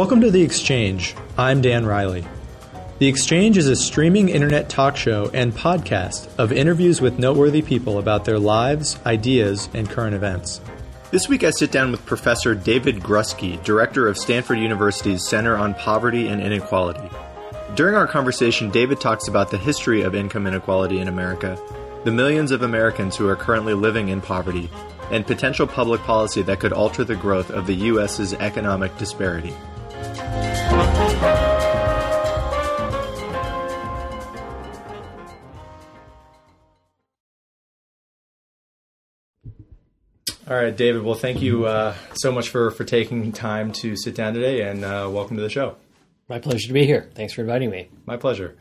Welcome 0.00 0.22
to 0.22 0.30
The 0.30 0.40
Exchange. 0.40 1.14
I'm 1.36 1.60
Dan 1.60 1.84
Riley. 1.84 2.24
The 3.00 3.06
Exchange 3.06 3.58
is 3.58 3.66
a 3.66 3.76
streaming 3.76 4.30
internet 4.30 4.70
talk 4.70 4.96
show 4.96 5.30
and 5.34 5.52
podcast 5.52 6.26
of 6.38 6.52
interviews 6.52 7.02
with 7.02 7.18
noteworthy 7.18 7.60
people 7.60 7.98
about 7.98 8.24
their 8.24 8.38
lives, 8.38 8.98
ideas, 9.04 9.68
and 9.74 9.90
current 9.90 10.14
events. 10.14 10.62
This 11.10 11.28
week 11.28 11.44
I 11.44 11.50
sit 11.50 11.70
down 11.70 11.90
with 11.92 12.06
Professor 12.06 12.54
David 12.54 13.00
Grusky, 13.00 13.62
director 13.62 14.08
of 14.08 14.16
Stanford 14.16 14.58
University's 14.58 15.28
Center 15.28 15.54
on 15.58 15.74
Poverty 15.74 16.28
and 16.28 16.40
Inequality. 16.40 17.10
During 17.74 17.94
our 17.94 18.06
conversation, 18.06 18.70
David 18.70 19.02
talks 19.02 19.28
about 19.28 19.50
the 19.50 19.58
history 19.58 20.00
of 20.00 20.14
income 20.14 20.46
inequality 20.46 20.98
in 20.98 21.08
America, 21.08 21.60
the 22.04 22.10
millions 22.10 22.52
of 22.52 22.62
Americans 22.62 23.16
who 23.16 23.28
are 23.28 23.36
currently 23.36 23.74
living 23.74 24.08
in 24.08 24.22
poverty, 24.22 24.70
and 25.10 25.26
potential 25.26 25.66
public 25.66 26.00
policy 26.04 26.40
that 26.40 26.58
could 26.58 26.72
alter 26.72 27.04
the 27.04 27.16
growth 27.16 27.50
of 27.50 27.66
the 27.66 27.74
U.S.'s 27.74 28.32
economic 28.32 28.96
disparity. 28.96 29.52
All 40.50 40.56
right, 40.56 40.76
David. 40.76 41.04
Well, 41.04 41.14
thank 41.14 41.42
you 41.42 41.66
uh, 41.66 41.94
so 42.14 42.32
much 42.32 42.48
for, 42.48 42.72
for 42.72 42.82
taking 42.82 43.30
time 43.30 43.70
to 43.74 43.94
sit 43.94 44.16
down 44.16 44.34
today, 44.34 44.62
and 44.62 44.84
uh, 44.84 45.08
welcome 45.08 45.36
to 45.36 45.42
the 45.44 45.48
show. 45.48 45.76
My 46.28 46.40
pleasure 46.40 46.66
to 46.66 46.72
be 46.72 46.84
here. 46.84 47.08
Thanks 47.14 47.34
for 47.34 47.42
inviting 47.42 47.70
me. 47.70 47.88
My 48.04 48.16
pleasure. 48.16 48.56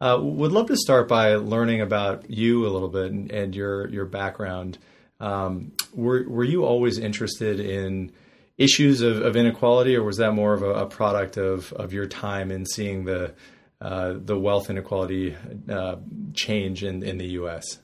Uh, 0.00 0.18
would 0.22 0.52
love 0.52 0.68
to 0.68 0.76
start 0.78 1.06
by 1.06 1.34
learning 1.34 1.82
about 1.82 2.30
you 2.30 2.66
a 2.66 2.70
little 2.70 2.88
bit 2.88 3.12
and, 3.12 3.30
and 3.30 3.54
your 3.54 3.88
your 3.90 4.06
background. 4.06 4.78
Um, 5.20 5.72
were 5.92 6.26
were 6.26 6.44
you 6.44 6.64
always 6.64 6.96
interested 6.96 7.60
in 7.60 8.12
issues 8.58 9.00
of, 9.00 9.20
of, 9.22 9.36
inequality, 9.36 9.96
or 9.96 10.02
was 10.02 10.18
that 10.18 10.32
more 10.32 10.54
of 10.54 10.62
a, 10.62 10.70
a, 10.70 10.86
product 10.86 11.36
of, 11.36 11.72
of 11.72 11.92
your 11.92 12.06
time 12.06 12.50
in 12.50 12.64
seeing 12.64 13.04
the 13.04 13.34
uh, 13.80 14.14
the 14.16 14.38
wealth 14.38 14.70
inequality 14.70 15.36
uh, 15.68 15.96
change 16.32 16.84
in, 16.84 17.02
in 17.02 17.18
the 17.18 17.32
U.S.? 17.32 17.80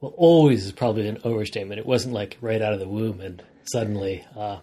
Well, 0.00 0.12
always 0.16 0.66
is 0.66 0.72
probably 0.72 1.08
an 1.08 1.18
overstatement. 1.24 1.78
It 1.78 1.86
wasn't 1.86 2.14
like 2.14 2.36
right 2.40 2.62
out 2.62 2.72
of 2.72 2.78
the 2.78 2.88
womb 2.88 3.20
and 3.20 3.42
suddenly 3.64 4.24
uh, 4.36 4.58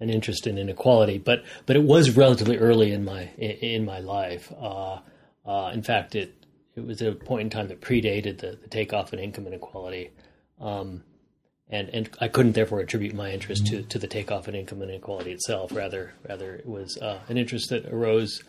an 0.00 0.10
interest 0.10 0.46
in 0.46 0.58
inequality, 0.58 1.18
but 1.18 1.44
but 1.66 1.76
it 1.76 1.82
was 1.84 2.16
relatively 2.16 2.58
early 2.58 2.92
in 2.92 3.04
my 3.04 3.30
in, 3.38 3.84
my 3.84 4.00
life. 4.00 4.52
Uh, 4.60 4.98
uh, 5.46 5.70
in 5.72 5.82
fact, 5.82 6.14
it 6.14 6.34
it 6.74 6.84
was 6.84 7.00
a 7.02 7.12
point 7.12 7.42
in 7.42 7.50
time 7.50 7.68
that 7.68 7.80
predated 7.80 8.38
the, 8.38 8.58
the 8.60 8.68
takeoff 8.68 9.12
in 9.12 9.18
income 9.18 9.46
inequality. 9.46 10.10
Um, 10.60 11.04
and 11.68 11.88
and 11.90 12.10
I 12.20 12.28
couldn't 12.28 12.52
therefore 12.52 12.80
attribute 12.80 13.14
my 13.14 13.30
interest 13.30 13.66
to, 13.68 13.82
to 13.82 13.98
the 13.98 14.06
takeoff 14.06 14.48
in 14.48 14.54
income 14.54 14.82
inequality 14.82 15.32
itself. 15.32 15.72
Rather, 15.72 16.14
rather 16.28 16.54
it 16.54 16.66
was 16.66 16.96
uh, 16.98 17.20
an 17.28 17.38
interest 17.38 17.70
that 17.70 17.86
arose 17.86 18.42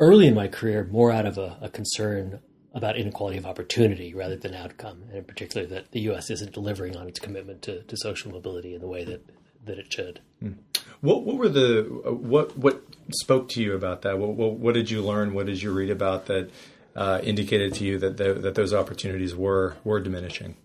early 0.00 0.26
in 0.26 0.34
my 0.34 0.48
career, 0.48 0.86
more 0.90 1.10
out 1.10 1.26
of 1.26 1.38
a, 1.38 1.56
a, 1.60 1.68
concern 1.68 2.40
about 2.74 2.96
inequality 2.96 3.38
of 3.38 3.46
opportunity 3.46 4.12
rather 4.12 4.36
than 4.36 4.54
outcome, 4.54 5.04
and 5.08 5.16
in 5.16 5.24
particular 5.24 5.66
that 5.66 5.90
the 5.92 6.00
U.S. 6.00 6.30
isn't 6.30 6.52
delivering 6.52 6.96
on 6.96 7.08
its 7.08 7.18
commitment 7.18 7.62
to, 7.62 7.82
to 7.82 7.96
social 7.96 8.30
mobility 8.30 8.74
in 8.74 8.80
the 8.80 8.88
way 8.88 9.04
that 9.04 9.24
that 9.64 9.78
it 9.78 9.92
should. 9.92 10.20
Hmm. 10.40 10.52
What 11.00 11.24
what 11.24 11.36
were 11.36 11.48
the 11.48 11.82
what 12.04 12.56
what 12.56 12.82
spoke 13.10 13.48
to 13.50 13.62
you 13.62 13.74
about 13.74 14.02
that? 14.02 14.18
What 14.18 14.30
what, 14.30 14.52
what 14.54 14.74
did 14.74 14.90
you 14.90 15.02
learn? 15.02 15.34
What 15.34 15.46
did 15.46 15.62
you 15.62 15.72
read 15.72 15.90
about 15.90 16.26
that 16.26 16.50
uh, 16.94 17.20
indicated 17.22 17.74
to 17.74 17.84
you 17.84 17.98
that 17.98 18.16
the, 18.16 18.34
that 18.34 18.54
those 18.54 18.72
opportunities 18.72 19.34
were 19.34 19.76
were 19.84 20.00
diminishing? 20.00 20.56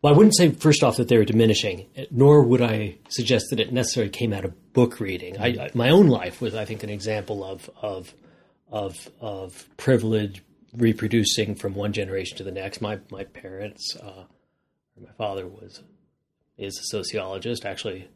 Well, 0.00 0.14
I 0.14 0.16
wouldn't 0.16 0.36
say 0.36 0.50
first 0.52 0.84
off 0.84 0.96
that 0.98 1.08
they 1.08 1.18
were 1.18 1.24
diminishing, 1.24 1.86
nor 2.10 2.42
would 2.42 2.62
I 2.62 2.98
suggest 3.08 3.46
that 3.50 3.58
it 3.58 3.72
necessarily 3.72 4.10
came 4.10 4.32
out 4.32 4.44
of 4.44 4.72
book 4.72 5.00
reading. 5.00 5.38
I, 5.40 5.70
my 5.74 5.90
own 5.90 6.06
life 6.06 6.40
was, 6.40 6.54
I 6.54 6.64
think, 6.64 6.82
an 6.82 6.90
example 6.90 7.44
of 7.44 7.68
of 7.82 8.14
of, 8.70 9.10
of 9.20 9.68
privilege 9.76 10.42
reproducing 10.76 11.54
from 11.54 11.74
one 11.74 11.92
generation 11.92 12.36
to 12.38 12.44
the 12.44 12.52
next. 12.52 12.80
My 12.80 13.00
my 13.10 13.24
parents, 13.24 13.96
uh, 13.96 14.24
my 15.00 15.10
father 15.16 15.46
was 15.46 15.82
is 16.56 16.78
a 16.78 16.84
sociologist. 16.84 17.64
Actually, 17.64 18.08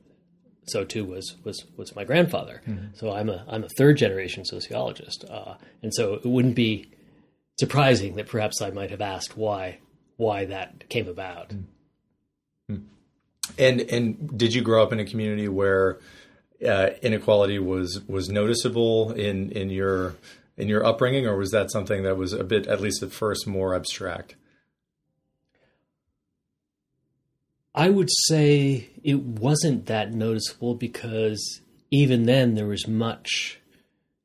so 0.66 0.84
too 0.84 1.04
was 1.04 1.36
was 1.42 1.64
was 1.76 1.96
my 1.96 2.04
grandfather. 2.04 2.62
Mm-hmm. 2.64 2.94
So 2.94 3.12
I'm 3.12 3.28
a 3.28 3.44
I'm 3.48 3.64
a 3.64 3.68
third 3.76 3.96
generation 3.96 4.44
sociologist, 4.44 5.24
uh, 5.28 5.54
and 5.82 5.92
so 5.92 6.14
it 6.14 6.26
wouldn't 6.26 6.54
be 6.54 6.92
surprising 7.58 8.14
that 8.16 8.28
perhaps 8.28 8.62
I 8.62 8.70
might 8.70 8.90
have 8.90 9.00
asked 9.00 9.36
why 9.36 9.78
why 10.16 10.44
that 10.46 10.88
came 10.88 11.08
about. 11.08 11.50
Mm-hmm. 12.70 12.84
And 13.58 13.80
and 13.80 14.38
did 14.38 14.54
you 14.54 14.62
grow 14.62 14.82
up 14.82 14.92
in 14.92 15.00
a 15.00 15.04
community 15.04 15.48
where 15.48 15.98
uh, 16.66 16.90
inequality 17.02 17.58
was 17.58 18.00
was 18.06 18.28
noticeable 18.28 19.12
in 19.12 19.50
in 19.50 19.70
your 19.70 20.16
in 20.56 20.68
your 20.68 20.84
upbringing, 20.84 21.26
or 21.26 21.36
was 21.36 21.50
that 21.50 21.70
something 21.70 22.02
that 22.02 22.16
was 22.16 22.32
a 22.32 22.44
bit, 22.44 22.66
at 22.66 22.80
least 22.80 23.02
at 23.02 23.12
first, 23.12 23.46
more 23.46 23.74
abstract? 23.74 24.36
I 27.74 27.88
would 27.88 28.10
say 28.26 28.90
it 29.02 29.20
wasn't 29.20 29.86
that 29.86 30.12
noticeable 30.12 30.74
because 30.74 31.62
even 31.90 32.24
then 32.24 32.54
there 32.54 32.66
was 32.66 32.86
much 32.86 33.60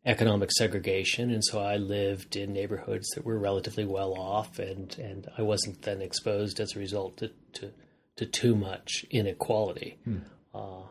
economic 0.07 0.51
segregation, 0.51 1.29
and 1.29 1.43
so 1.43 1.59
I 1.59 1.75
lived 1.75 2.35
in 2.35 2.53
neighborhoods 2.53 3.09
that 3.09 3.25
were 3.25 3.37
relatively 3.37 3.85
well 3.85 4.13
off, 4.13 4.57
and, 4.57 4.97
and 4.97 5.27
I 5.37 5.41
wasn't 5.41 5.81
then 5.83 6.01
exposed 6.01 6.59
as 6.59 6.75
a 6.75 6.79
result 6.79 7.17
to 7.17 7.31
to, 7.53 7.71
to 8.15 8.25
too 8.25 8.55
much 8.55 9.05
inequality. 9.11 9.97
Hmm. 10.05 10.17
Uh, 10.55 10.81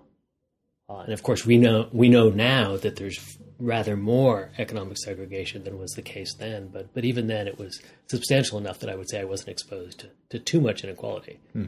uh, 0.89 1.01
and 1.01 1.13
of 1.13 1.23
course, 1.23 1.45
we 1.45 1.57
know 1.57 1.89
we 1.93 2.09
know 2.09 2.29
now 2.29 2.77
that 2.77 2.97
there's 2.97 3.39
rather 3.59 3.97
more 3.97 4.53
economic 4.59 4.99
segregation 4.99 5.65
than 5.65 5.79
was 5.79 5.93
the 5.93 6.03
case 6.03 6.33
then. 6.39 6.69
But 6.69 6.95
but 6.95 7.05
even 7.05 7.27
then, 7.27 7.49
it 7.49 7.59
was 7.59 7.81
substantial 8.07 8.59
enough 8.59 8.79
that 8.81 8.91
I 8.91 8.95
would 8.95 9.11
say 9.11 9.21
I 9.21 9.25
wasn't 9.25 9.49
exposed 9.49 10.01
to, 10.01 10.11
to 10.29 10.39
too 10.39 10.61
much 10.61 10.85
inequality. 10.85 11.41
Hmm. 11.55 11.67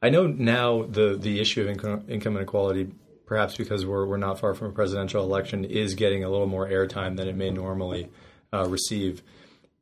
I 0.00 0.10
know 0.10 0.28
now 0.28 0.84
the 0.84 1.16
the 1.16 1.40
issue 1.40 1.62
of 1.62 1.68
income, 1.68 2.04
income 2.08 2.36
inequality, 2.36 2.92
perhaps 3.28 3.56
because 3.56 3.84
we're 3.86 4.06
we're 4.06 4.16
not 4.16 4.40
far 4.40 4.54
from 4.54 4.68
a 4.68 4.72
presidential 4.72 5.22
election, 5.22 5.64
is 5.64 5.94
getting 5.94 6.24
a 6.24 6.30
little 6.30 6.46
more 6.46 6.66
airtime 6.66 7.16
than 7.16 7.28
it 7.28 7.36
may 7.36 7.50
normally 7.50 8.08
uh, 8.52 8.66
receive. 8.66 9.22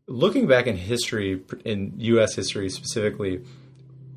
Looking 0.08 0.46
back 0.46 0.66
in 0.66 0.76
history, 0.76 1.42
in 1.64 1.94
U.S. 1.98 2.34
history 2.34 2.68
specifically, 2.68 3.42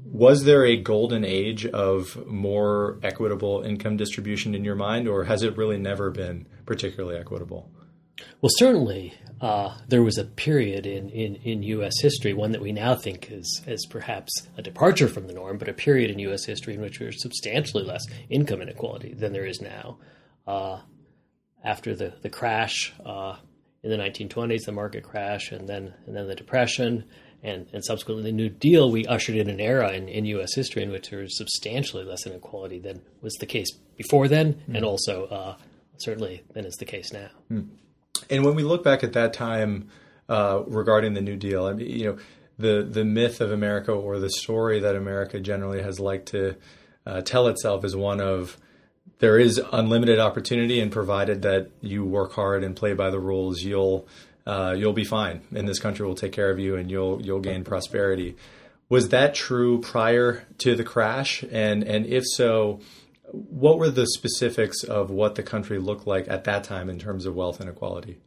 was 0.03 0.43
there 0.43 0.65
a 0.65 0.75
golden 0.75 1.23
age 1.23 1.65
of 1.67 2.27
more 2.27 2.97
equitable 3.03 3.61
income 3.61 3.95
distribution 3.95 4.55
in 4.55 4.65
your 4.65 4.75
mind, 4.75 5.07
or 5.07 5.23
has 5.25 5.43
it 5.43 5.55
really 5.55 5.77
never 5.77 6.09
been 6.09 6.47
particularly 6.65 7.17
equitable? 7.17 7.71
Well, 8.41 8.51
certainly 8.55 9.13
uh, 9.41 9.77
there 9.87 10.03
was 10.03 10.17
a 10.17 10.25
period 10.25 10.85
in, 10.85 11.09
in, 11.09 11.35
in, 11.35 11.63
U.S. 11.63 11.99
history, 12.01 12.33
one 12.33 12.51
that 12.51 12.61
we 12.61 12.71
now 12.71 12.95
think 12.95 13.31
is, 13.31 13.61
is 13.65 13.85
perhaps 13.85 14.47
a 14.57 14.61
departure 14.61 15.07
from 15.07 15.27
the 15.27 15.33
norm, 15.33 15.57
but 15.57 15.69
a 15.69 15.73
period 15.73 16.11
in 16.11 16.19
U.S. 16.19 16.45
history 16.45 16.73
in 16.73 16.81
which 16.81 16.99
there 16.99 17.07
was 17.07 17.21
substantially 17.21 17.83
less 17.83 18.05
income 18.29 18.61
inequality 18.61 19.13
than 19.13 19.31
there 19.31 19.45
is 19.45 19.61
now. 19.61 19.97
Uh, 20.45 20.79
after 21.63 21.95
the, 21.95 22.13
the 22.21 22.29
crash 22.29 22.93
uh, 23.05 23.35
in 23.83 23.89
the 23.89 23.97
1920s, 23.97 24.65
the 24.65 24.71
market 24.71 25.03
crash, 25.03 25.51
and 25.51 25.69
then, 25.69 25.93
and 26.05 26.15
then 26.15 26.27
the 26.27 26.35
Depression, 26.35 27.05
and, 27.41 27.67
and 27.71 27.83
subsequently 27.83 28.23
the 28.23 28.35
New 28.35 28.49
Deal, 28.49 28.91
we 28.91 29.05
ushered 29.05 29.35
in 29.35 29.49
an 29.49 29.61
era 29.61 29.91
in, 29.91 30.09
in 30.09 30.25
U.S. 30.25 30.53
history 30.53 30.83
in 30.83 30.91
which 30.91 31.09
there 31.09 31.19
was 31.19 31.37
substantially 31.37 32.03
less 32.03 32.25
inequality 32.25 32.79
than 32.79 33.01
was 33.21 33.33
the 33.35 33.45
case 33.45 33.71
before 33.95 34.27
then, 34.27 34.55
mm. 34.67 34.75
and 34.75 34.83
also 34.83 35.25
uh, 35.25 35.55
certainly 35.97 36.43
than 36.53 36.65
is 36.65 36.75
the 36.75 36.85
case 36.85 37.13
now. 37.13 37.29
Mm. 37.49 37.69
And 38.29 38.45
when 38.45 38.55
we 38.55 38.63
look 38.63 38.83
back 38.83 39.03
at 39.03 39.13
that 39.13 39.33
time 39.33 39.89
uh, 40.27 40.63
regarding 40.67 41.13
the 41.13 41.21
New 41.21 41.35
Deal, 41.35 41.65
I 41.65 41.73
mean, 41.73 41.89
you 41.89 42.05
know, 42.05 42.17
the 42.57 42.83
the 42.83 43.05
myth 43.05 43.41
of 43.41 43.51
America 43.51 43.91
or 43.91 44.19
the 44.19 44.29
story 44.29 44.79
that 44.81 44.95
America 44.95 45.39
generally 45.39 45.81
has 45.81 45.99
liked 45.99 46.27
to 46.27 46.55
uh, 47.05 47.21
tell 47.21 47.47
itself 47.47 47.85
is 47.85 47.95
one 47.95 48.19
of 48.19 48.57
there 49.19 49.37
is 49.37 49.61
unlimited 49.71 50.19
opportunity, 50.19 50.79
and 50.79 50.91
provided 50.91 51.41
that 51.41 51.69
you 51.81 52.05
work 52.05 52.33
hard 52.33 52.63
and 52.63 52.75
play 52.75 52.93
by 52.93 53.09
the 53.09 53.19
rules, 53.19 53.61
you'll 53.63 54.07
uh, 54.45 54.73
you'll 54.77 54.93
be 54.93 55.03
fine, 55.03 55.41
and 55.53 55.67
this 55.67 55.79
country 55.79 56.05
will 56.05 56.15
take 56.15 56.31
care 56.31 56.49
of 56.49 56.59
you, 56.59 56.75
and 56.75 56.89
you'll 56.89 57.21
you'll 57.21 57.39
gain 57.39 57.63
prosperity. 57.63 58.35
Was 58.87 59.09
that 59.09 59.35
true 59.35 59.79
prior 59.81 60.45
to 60.59 60.75
the 60.75 60.83
crash? 60.83 61.43
And 61.51 61.83
and 61.83 62.05
if 62.05 62.23
so, 62.25 62.79
what 63.31 63.77
were 63.77 63.89
the 63.89 64.07
specifics 64.07 64.83
of 64.83 65.09
what 65.09 65.35
the 65.35 65.43
country 65.43 65.79
looked 65.79 66.07
like 66.07 66.27
at 66.27 66.43
that 66.45 66.63
time 66.63 66.89
in 66.89 66.99
terms 66.99 67.25
of 67.25 67.35
wealth 67.35 67.61
inequality? 67.61 68.19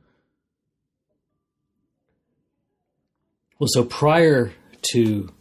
Well, 3.59 3.69
so 3.71 3.85
prior 3.85 4.53
to 4.93 5.33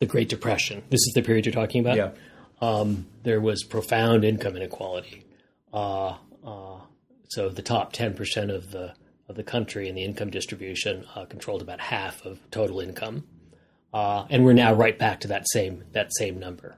the 0.00 0.06
Great 0.06 0.28
Depression, 0.28 0.82
this 0.90 0.98
is 0.98 1.12
the 1.14 1.22
period 1.22 1.46
you're 1.46 1.52
talking 1.52 1.80
about. 1.80 1.96
Yeah. 1.96 2.10
Um, 2.60 3.06
there 3.22 3.40
was 3.40 3.64
profound 3.64 4.24
income 4.24 4.56
inequality. 4.56 5.24
Uh, 5.72 6.16
uh, 6.44 6.78
so 7.28 7.48
the 7.48 7.62
top 7.62 7.92
10% 7.92 8.54
of 8.54 8.70
the 8.70 8.94
of 9.28 9.36
the 9.36 9.42
country 9.44 9.88
in 9.88 9.94
the 9.94 10.04
income 10.04 10.30
distribution 10.30 11.06
uh, 11.14 11.24
controlled 11.24 11.62
about 11.62 11.80
half 11.80 12.24
of 12.26 12.38
total 12.50 12.80
income, 12.80 13.24
uh, 13.94 14.26
and 14.28 14.44
we're 14.44 14.52
now 14.52 14.74
right 14.74 14.98
back 14.98 15.20
to 15.20 15.28
that 15.28 15.48
same 15.48 15.84
that 15.92 16.12
same 16.14 16.38
number. 16.38 16.76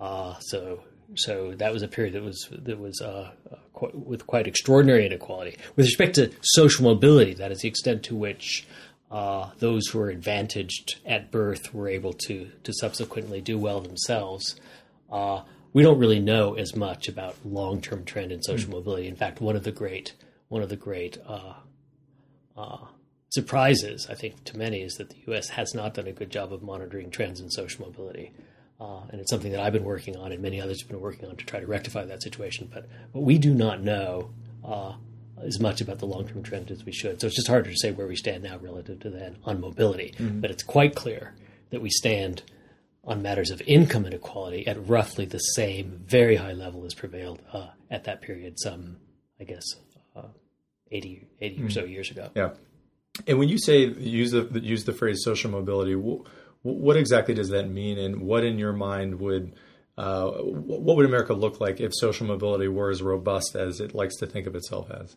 Uh, 0.00 0.34
so 0.40 0.82
so 1.14 1.54
that 1.56 1.72
was 1.72 1.82
a 1.82 1.88
period 1.88 2.14
that 2.14 2.22
was 2.22 2.48
that 2.50 2.78
was 2.78 3.00
uh, 3.00 3.30
uh, 3.50 3.56
quite, 3.72 3.94
with 3.94 4.26
quite 4.26 4.46
extraordinary 4.46 5.06
inequality. 5.06 5.56
With 5.76 5.86
respect 5.86 6.14
to 6.16 6.30
social 6.42 6.84
mobility, 6.84 7.34
that 7.34 7.52
is 7.52 7.60
the 7.60 7.68
extent 7.68 8.02
to 8.04 8.14
which 8.14 8.66
uh, 9.10 9.50
those 9.58 9.88
who 9.88 9.98
were 9.98 10.10
advantaged 10.10 11.00
at 11.04 11.30
birth 11.30 11.74
were 11.74 11.88
able 11.88 12.12
to 12.26 12.50
to 12.64 12.72
subsequently 12.72 13.40
do 13.40 13.58
well 13.58 13.80
themselves. 13.80 14.56
Uh, 15.10 15.42
we 15.72 15.82
don't 15.82 15.98
really 15.98 16.20
know 16.20 16.54
as 16.54 16.76
much 16.76 17.08
about 17.08 17.36
long 17.44 17.80
term 17.80 18.04
trend 18.04 18.32
in 18.32 18.42
social 18.42 18.68
mm. 18.68 18.74
mobility. 18.74 19.08
In 19.08 19.16
fact, 19.16 19.40
one 19.40 19.56
of 19.56 19.64
the 19.64 19.72
great 19.72 20.14
one 20.48 20.62
of 20.62 20.68
the 20.68 20.76
great 20.76 21.18
uh, 21.26 21.54
uh, 22.56 22.78
surprises, 23.30 24.06
I 24.10 24.14
think, 24.14 24.44
to 24.44 24.58
many 24.58 24.82
is 24.82 24.94
that 24.94 25.08
the 25.10 25.16
U.S. 25.28 25.48
has 25.50 25.74
not 25.74 25.94
done 25.94 26.06
a 26.06 26.12
good 26.12 26.30
job 26.30 26.52
of 26.52 26.62
monitoring 26.62 27.10
trends 27.10 27.40
in 27.40 27.50
social 27.50 27.86
mobility. 27.86 28.32
Uh, 28.82 29.00
and 29.10 29.20
it's 29.20 29.30
something 29.30 29.52
that 29.52 29.60
I've 29.60 29.72
been 29.72 29.84
working 29.84 30.16
on, 30.16 30.32
and 30.32 30.42
many 30.42 30.60
others 30.60 30.80
have 30.80 30.90
been 30.90 31.00
working 31.00 31.28
on 31.28 31.36
to 31.36 31.44
try 31.44 31.60
to 31.60 31.66
rectify 31.66 32.04
that 32.04 32.20
situation. 32.20 32.68
But, 32.72 32.88
but 33.12 33.20
we 33.20 33.38
do 33.38 33.54
not 33.54 33.80
know 33.80 34.30
uh, 34.64 34.94
as 35.40 35.60
much 35.60 35.80
about 35.80 36.00
the 36.00 36.06
long 36.06 36.26
term 36.26 36.42
trend 36.42 36.68
as 36.72 36.84
we 36.84 36.90
should. 36.90 37.20
So 37.20 37.28
it's 37.28 37.36
just 37.36 37.46
harder 37.46 37.70
to 37.70 37.76
say 37.76 37.92
where 37.92 38.08
we 38.08 38.16
stand 38.16 38.42
now 38.42 38.58
relative 38.58 38.98
to 39.00 39.10
then 39.10 39.36
on 39.44 39.60
mobility. 39.60 40.14
Mm-hmm. 40.18 40.40
But 40.40 40.50
it's 40.50 40.64
quite 40.64 40.96
clear 40.96 41.32
that 41.70 41.80
we 41.80 41.90
stand 41.90 42.42
on 43.04 43.22
matters 43.22 43.50
of 43.52 43.62
income 43.66 44.04
inequality 44.04 44.66
at 44.66 44.88
roughly 44.88 45.26
the 45.26 45.38
same 45.38 46.02
very 46.04 46.34
high 46.34 46.52
level 46.52 46.84
as 46.84 46.92
prevailed 46.92 47.40
uh, 47.52 47.68
at 47.88 48.04
that 48.04 48.20
period, 48.20 48.58
some, 48.58 48.96
I 49.40 49.44
guess, 49.44 49.64
uh, 50.16 50.22
80, 50.90 51.28
80 51.40 51.54
mm-hmm. 51.54 51.66
or 51.66 51.70
so 51.70 51.84
years 51.84 52.10
ago. 52.10 52.30
Yeah. 52.34 52.50
And 53.28 53.38
when 53.38 53.48
you 53.48 53.58
say 53.58 53.84
use 53.84 54.32
the 54.32 54.48
use 54.60 54.84
the 54.84 54.92
phrase 54.92 55.22
social 55.22 55.50
mobility, 55.50 55.94
what 56.62 56.96
exactly 56.96 57.34
does 57.34 57.50
that 57.50 57.68
mean, 57.68 57.98
and 57.98 58.20
what 58.22 58.44
in 58.44 58.58
your 58.58 58.72
mind 58.72 59.20
would 59.20 59.52
uh, 59.98 60.30
what 60.30 60.96
would 60.96 61.06
America 61.06 61.34
look 61.34 61.60
like 61.60 61.80
if 61.80 61.92
social 61.94 62.26
mobility 62.26 62.68
were 62.68 62.90
as 62.90 63.02
robust 63.02 63.54
as 63.54 63.80
it 63.80 63.94
likes 63.94 64.16
to 64.16 64.26
think 64.26 64.46
of 64.46 64.54
itself 64.54 64.90
as? 64.90 65.16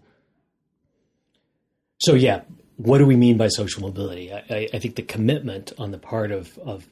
So 2.01 2.13
yeah, 2.13 2.41
what 2.75 2.97
do 2.97 3.05
we 3.05 3.15
mean 3.15 3.37
by 3.37 3.47
social 3.47 3.83
mobility? 3.83 4.33
I, 4.33 4.67
I 4.73 4.79
think 4.79 4.95
the 4.95 5.01
commitment 5.01 5.71
on 5.77 5.91
the 5.91 5.97
part 5.97 6.31
of, 6.31 6.57
of 6.59 6.87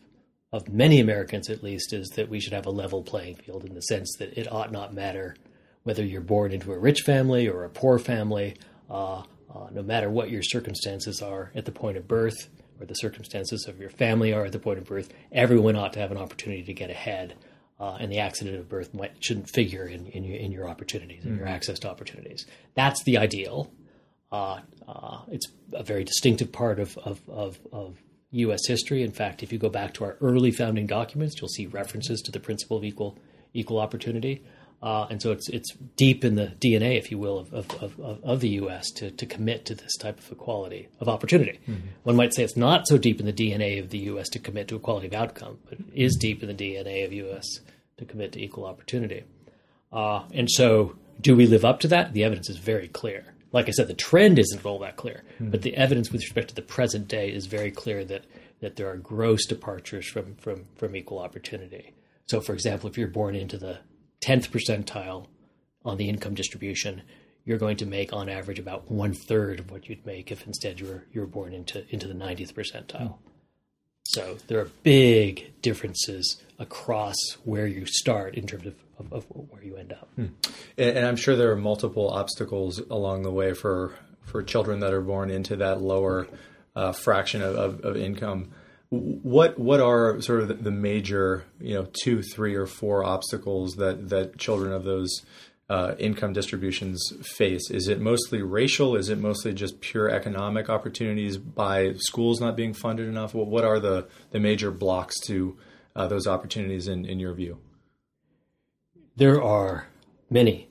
of 0.53 0.69
many 0.69 0.99
Americans, 0.99 1.49
at 1.49 1.63
least, 1.63 1.93
is 1.93 2.07
that 2.09 2.29
we 2.29 2.39
should 2.39 2.53
have 2.53 2.67
a 2.67 2.71
level 2.71 3.01
playing 3.01 3.35
field 3.35 3.65
in 3.65 3.73
the 3.73 3.81
sense 3.81 4.15
that 4.19 4.37
it 4.37 4.51
ought 4.51 4.71
not 4.71 4.93
matter 4.93 5.35
whether 5.81 6.05
you're 6.05 6.21
born 6.21 6.51
into 6.51 6.71
a 6.71 6.77
rich 6.77 7.01
family 7.01 7.49
or 7.49 7.63
a 7.63 7.69
poor 7.69 7.97
family, 7.97 8.55
uh, 8.89 9.23
uh, 9.53 9.67
no 9.71 9.81
matter 9.81 10.09
what 10.09 10.29
your 10.29 10.43
circumstances 10.43 11.21
are 11.21 11.51
at 11.55 11.65
the 11.65 11.71
point 11.71 11.97
of 11.97 12.07
birth 12.07 12.49
or 12.79 12.85
the 12.85 12.93
circumstances 12.95 13.65
of 13.67 13.79
your 13.79 13.89
family 13.89 14.33
are 14.33 14.45
at 14.45 14.51
the 14.51 14.59
point 14.59 14.77
of 14.77 14.85
birth, 14.85 15.13
everyone 15.31 15.75
ought 15.75 15.93
to 15.93 15.99
have 15.99 16.11
an 16.11 16.17
opportunity 16.17 16.63
to 16.63 16.73
get 16.73 16.89
ahead. 16.89 17.35
Uh, 17.79 17.97
and 17.99 18.11
the 18.11 18.19
accident 18.19 18.57
of 18.57 18.69
birth 18.69 18.93
might, 18.93 19.11
shouldn't 19.23 19.49
figure 19.49 19.85
in, 19.85 20.05
in, 20.07 20.23
your, 20.23 20.37
in 20.37 20.51
your 20.51 20.69
opportunities, 20.69 21.19
mm-hmm. 21.19 21.37
your 21.37 21.45
mm-hmm. 21.45 21.55
access 21.55 21.79
to 21.79 21.89
opportunities. 21.89 22.45
That's 22.75 23.03
the 23.03 23.17
ideal. 23.17 23.71
Uh, 24.31 24.59
uh, 24.87 25.19
it's 25.29 25.47
a 25.73 25.83
very 25.83 26.03
distinctive 26.03 26.51
part 26.51 26.79
of, 26.79 26.97
of, 26.99 27.21
of, 27.27 27.59
of, 27.71 27.97
U.S. 28.35 28.65
history. 28.67 29.03
In 29.03 29.11
fact, 29.11 29.43
if 29.43 29.53
you 29.53 29.59
go 29.59 29.69
back 29.69 29.93
to 29.93 30.05
our 30.05 30.17
early 30.19 30.49
founding 30.49 30.87
documents, 30.87 31.39
you'll 31.39 31.49
see 31.49 31.67
references 31.67 32.19
to 32.21 32.31
the 32.31 32.39
principle 32.39 32.77
of 32.77 32.83
equal 32.83 33.15
equal 33.53 33.79
opportunity. 33.79 34.43
Uh, 34.83 35.07
and 35.09 35.21
so 35.21 35.31
it's 35.31 35.47
it's 35.47 35.71
deep 35.95 36.25
in 36.25 36.35
the 36.35 36.47
DNA, 36.59 36.97
if 36.97 37.09
you 37.09 37.17
will, 37.17 37.39
of, 37.39 37.53
of, 37.53 37.81
of, 38.01 38.21
of, 38.21 38.41
the 38.41 38.49
U.S. 38.49 38.91
To, 38.97 39.11
to 39.11 39.25
commit 39.25 39.63
to 39.67 39.75
this 39.75 39.95
type 39.95 40.19
of 40.19 40.29
equality 40.29 40.89
of 40.99 41.07
opportunity. 41.07 41.61
Mm-hmm. 41.65 41.87
One 42.03 42.17
might 42.17 42.33
say 42.33 42.43
it's 42.43 42.57
not 42.57 42.85
so 42.89 42.97
deep 42.97 43.21
in 43.21 43.25
the 43.25 43.31
DNA 43.31 43.79
of 43.79 43.91
the 43.91 43.99
U.S. 43.99 44.27
to 44.29 44.39
commit 44.39 44.67
to 44.67 44.75
equality 44.75 45.07
of 45.07 45.13
outcome, 45.13 45.59
but 45.69 45.79
it 45.79 45.85
is 45.93 46.17
deep 46.17 46.43
in 46.43 46.49
the 46.49 46.53
DNA 46.53 47.05
of 47.05 47.13
U.S. 47.13 47.45
to 47.95 48.03
commit 48.03 48.33
to 48.33 48.43
equal 48.43 48.65
opportunity. 48.65 49.23
Uh, 49.93 50.23
and 50.33 50.51
so, 50.51 50.97
do 51.21 51.33
we 51.33 51.47
live 51.47 51.63
up 51.63 51.79
to 51.79 51.87
that? 51.87 52.11
The 52.11 52.25
evidence 52.25 52.49
is 52.49 52.57
very 52.57 52.89
clear. 52.89 53.33
Like 53.53 53.69
I 53.69 53.71
said, 53.71 53.87
the 53.87 53.93
trend 53.93 54.37
isn't 54.37 54.65
all 54.65 54.79
that 54.79 54.97
clear, 54.97 55.23
mm-hmm. 55.35 55.49
but 55.49 55.61
the 55.61 55.77
evidence 55.77 56.11
with 56.11 56.23
respect 56.23 56.49
to 56.49 56.55
the 56.55 56.61
present 56.61 57.07
day 57.07 57.31
is 57.31 57.45
very 57.45 57.71
clear 57.71 58.03
that 58.03 58.25
that 58.59 58.75
there 58.75 58.89
are 58.89 58.97
gross 58.97 59.45
departures 59.45 60.05
from 60.09 60.35
from 60.35 60.65
from 60.75 60.93
equal 60.97 61.19
opportunity. 61.19 61.93
So, 62.25 62.41
for 62.41 62.51
example, 62.51 62.89
if 62.89 62.97
you're 62.97 63.07
born 63.07 63.35
into 63.35 63.57
the 63.57 63.79
10th 64.23 64.49
percentile 64.49 65.27
on 65.85 65.97
the 65.97 66.09
income 66.09 66.33
distribution, 66.33 67.01
you're 67.45 67.57
going 67.57 67.77
to 67.77 67.85
make 67.85 68.13
on 68.13 68.29
average 68.29 68.59
about 68.59 68.89
one 68.89 69.13
third 69.13 69.59
of 69.59 69.69
what 69.69 69.89
you'd 69.89 70.05
make 70.05 70.31
if 70.31 70.45
instead 70.47 70.79
you 70.79 70.87
were 70.87 71.03
you 71.11 71.21
were 71.21 71.27
born 71.27 71.53
into 71.53 71.85
into 71.93 72.07
the 72.07 72.13
90th 72.13 72.53
percentile. 72.53 73.15
So 74.05 74.37
there 74.47 74.59
are 74.59 74.69
big 74.83 75.61
differences 75.61 76.41
across 76.59 77.15
where 77.45 77.67
you 77.67 77.85
start 77.85 78.35
in 78.35 78.45
terms 78.45 78.65
of, 78.65 78.75
of, 78.99 79.13
of 79.13 79.25
where 79.49 79.63
you 79.63 79.77
end 79.77 79.93
up. 79.93 80.09
Hmm. 80.15 80.25
And, 80.77 80.97
and, 80.97 81.05
I'm 81.05 81.15
sure 81.15 81.37
there 81.37 81.51
are 81.51 81.57
multiple 81.57 82.09
obstacles 82.09 82.79
along 82.79 83.23
the 83.23 83.31
way 83.31 83.53
for 83.53 83.93
for 84.21 84.43
children 84.43 84.79
that 84.79 84.93
are 84.93 85.01
born 85.01 85.29
into 85.29 85.55
that 85.57 85.81
lower 85.81 86.27
uh, 86.75 86.91
fraction 86.91 87.41
of, 87.41 87.55
of, 87.55 87.81
of 87.81 87.97
income 87.97 88.51
what 88.93 89.57
what 89.57 89.79
are 89.79 90.21
sort 90.21 90.41
of 90.41 90.63
the 90.63 90.71
major 90.71 91.45
you 91.59 91.73
know 91.73 91.87
two 92.03 92.21
three 92.21 92.55
or 92.55 92.67
four 92.67 93.03
obstacles 93.03 93.75
that 93.75 94.09
that 94.09 94.37
children 94.37 94.71
of 94.71 94.83
those 94.83 95.23
uh, 95.69 95.95
income 95.97 96.33
distributions 96.33 97.01
face? 97.23 97.71
Is 97.71 97.87
it 97.87 97.99
mostly 97.99 98.41
racial? 98.41 98.95
Is 98.95 99.09
it 99.09 99.17
mostly 99.17 99.53
just 99.53 99.81
pure 99.81 100.09
economic 100.09 100.69
opportunities 100.69 101.37
by 101.37 101.93
schools 101.97 102.39
not 102.39 102.55
being 102.55 102.73
funded 102.73 103.07
enough? 103.07 103.33
What, 103.33 103.47
what 103.47 103.63
are 103.63 103.79
the 103.79 104.07
the 104.31 104.39
major 104.39 104.69
blocks 104.69 105.19
to 105.21 105.57
uh, 105.95 106.07
those 106.07 106.27
opportunities 106.27 106.87
in 106.87 107.05
in 107.05 107.19
your 107.19 107.33
view? 107.33 107.57
There 109.15 109.41
are 109.41 109.87
many 110.29 110.67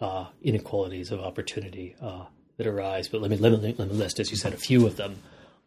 uh, 0.00 0.26
inequalities 0.42 1.10
of 1.10 1.20
opportunity 1.20 1.96
uh, 2.00 2.24
that 2.56 2.66
arise 2.66 3.08
but 3.08 3.20
let 3.20 3.30
me, 3.30 3.36
let 3.36 3.52
me 3.52 3.74
let 3.78 3.88
me 3.88 3.94
list 3.94 4.20
as 4.20 4.30
you 4.30 4.36
said 4.36 4.52
a 4.52 4.58
few 4.58 4.86
of 4.86 4.96
them 4.96 5.16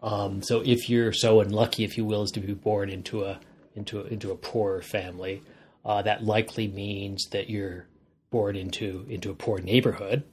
um, 0.05 0.43
so 0.43 0.61
if 0.63 0.87
you're 0.87 1.11
so 1.11 1.41
unlucky, 1.41 1.83
if 1.83 1.97
you 1.97 2.05
will, 2.05 2.21
as 2.21 2.31
to 2.31 2.39
be 2.39 2.53
born 2.53 2.89
into 2.89 3.23
a 3.23 3.39
into 3.75 3.99
a, 3.99 4.03
into 4.03 4.31
a 4.31 4.35
poor 4.35 4.81
family, 4.81 5.41
uh, 5.83 6.03
that 6.03 6.23
likely 6.23 6.67
means 6.67 7.25
that 7.31 7.49
you're 7.49 7.87
born 8.29 8.55
into 8.55 9.07
into 9.09 9.31
a 9.31 9.33
poor 9.33 9.57
neighborhood 9.57 10.23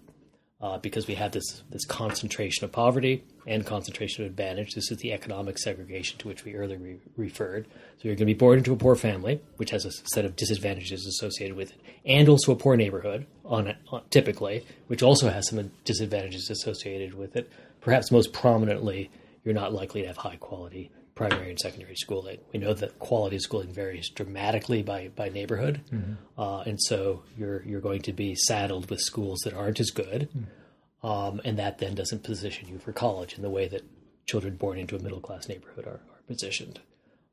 uh, 0.61 0.77
because 0.77 1.07
we 1.07 1.15
have 1.15 1.33
this 1.33 1.63
this 1.71 1.87
concentration 1.87 2.67
of 2.67 2.71
poverty 2.71 3.25
and 3.47 3.65
concentration 3.65 4.27
of 4.27 4.31
advantage. 4.31 4.75
This 4.75 4.91
is 4.91 4.99
the 4.99 5.11
economic 5.11 5.57
segregation 5.57 6.19
to 6.19 6.29
which 6.29 6.45
we 6.45 6.55
earlier 6.55 6.77
re- 6.77 7.01
referred. 7.17 7.67
So 7.97 8.09
you're 8.09 8.15
going 8.15 8.29
to 8.29 8.35
be 8.35 8.35
born 8.35 8.59
into 8.59 8.75
a 8.75 8.77
poor 8.77 8.95
family, 8.95 9.41
which 9.57 9.71
has 9.71 9.87
a 9.87 9.91
set 10.13 10.27
of 10.27 10.37
disadvantages 10.37 11.07
associated 11.07 11.57
with 11.57 11.71
it, 11.71 11.81
and 12.05 12.29
also 12.29 12.53
a 12.53 12.57
poor 12.57 12.77
neighborhood 12.77 13.27
on, 13.47 13.75
on 13.89 14.03
typically, 14.11 14.67
which 14.89 15.03
also 15.03 15.31
has 15.31 15.49
some 15.49 15.71
disadvantages 15.87 16.51
associated 16.51 17.15
with 17.15 17.37
it. 17.37 17.51
Perhaps 17.81 18.13
most 18.13 18.35
prominently 18.35 19.11
you're 19.45 19.55
not 19.55 19.73
likely 19.73 20.03
to 20.03 20.09
have 20.09 20.17
high 20.17 20.37
quality 20.37 20.91
primary 21.15 21.51
and 21.51 21.59
secondary 21.59 21.95
schooling. 21.95 22.39
We 22.53 22.59
know 22.59 22.73
that 22.73 22.99
quality 22.99 23.37
of 23.37 23.43
schooling 23.43 23.73
varies 23.73 24.09
dramatically 24.09 24.83
by, 24.83 25.09
by 25.15 25.29
neighborhood, 25.29 25.83
mm-hmm. 25.93 26.41
uh, 26.41 26.63
and 26.63 26.81
so 26.81 27.23
you're 27.37 27.63
you're 27.65 27.81
going 27.81 28.03
to 28.03 28.13
be 28.13 28.35
saddled 28.35 28.89
with 28.91 29.01
schools 29.01 29.41
that 29.45 29.55
aren't 29.55 29.81
as 29.81 29.91
good, 29.91 30.31
mm-hmm. 30.31 31.07
um, 31.07 31.41
and 31.45 31.59
that 31.59 31.79
then 31.79 31.95
doesn't 31.95 32.23
position 32.25 32.69
you 32.69 32.79
for 32.79 32.93
college 32.93 33.35
in 33.35 33.43
the 33.43 33.51
way 33.51 33.69
that 33.69 33.83
children 34.27 34.57
born 34.57 34.79
into 34.79 34.97
a 34.97 35.03
middle 35.03 35.21
class 35.21 35.49
neighborhood 35.49 35.87
are, 35.87 36.01
are 36.01 36.23
positioned. 36.27 36.81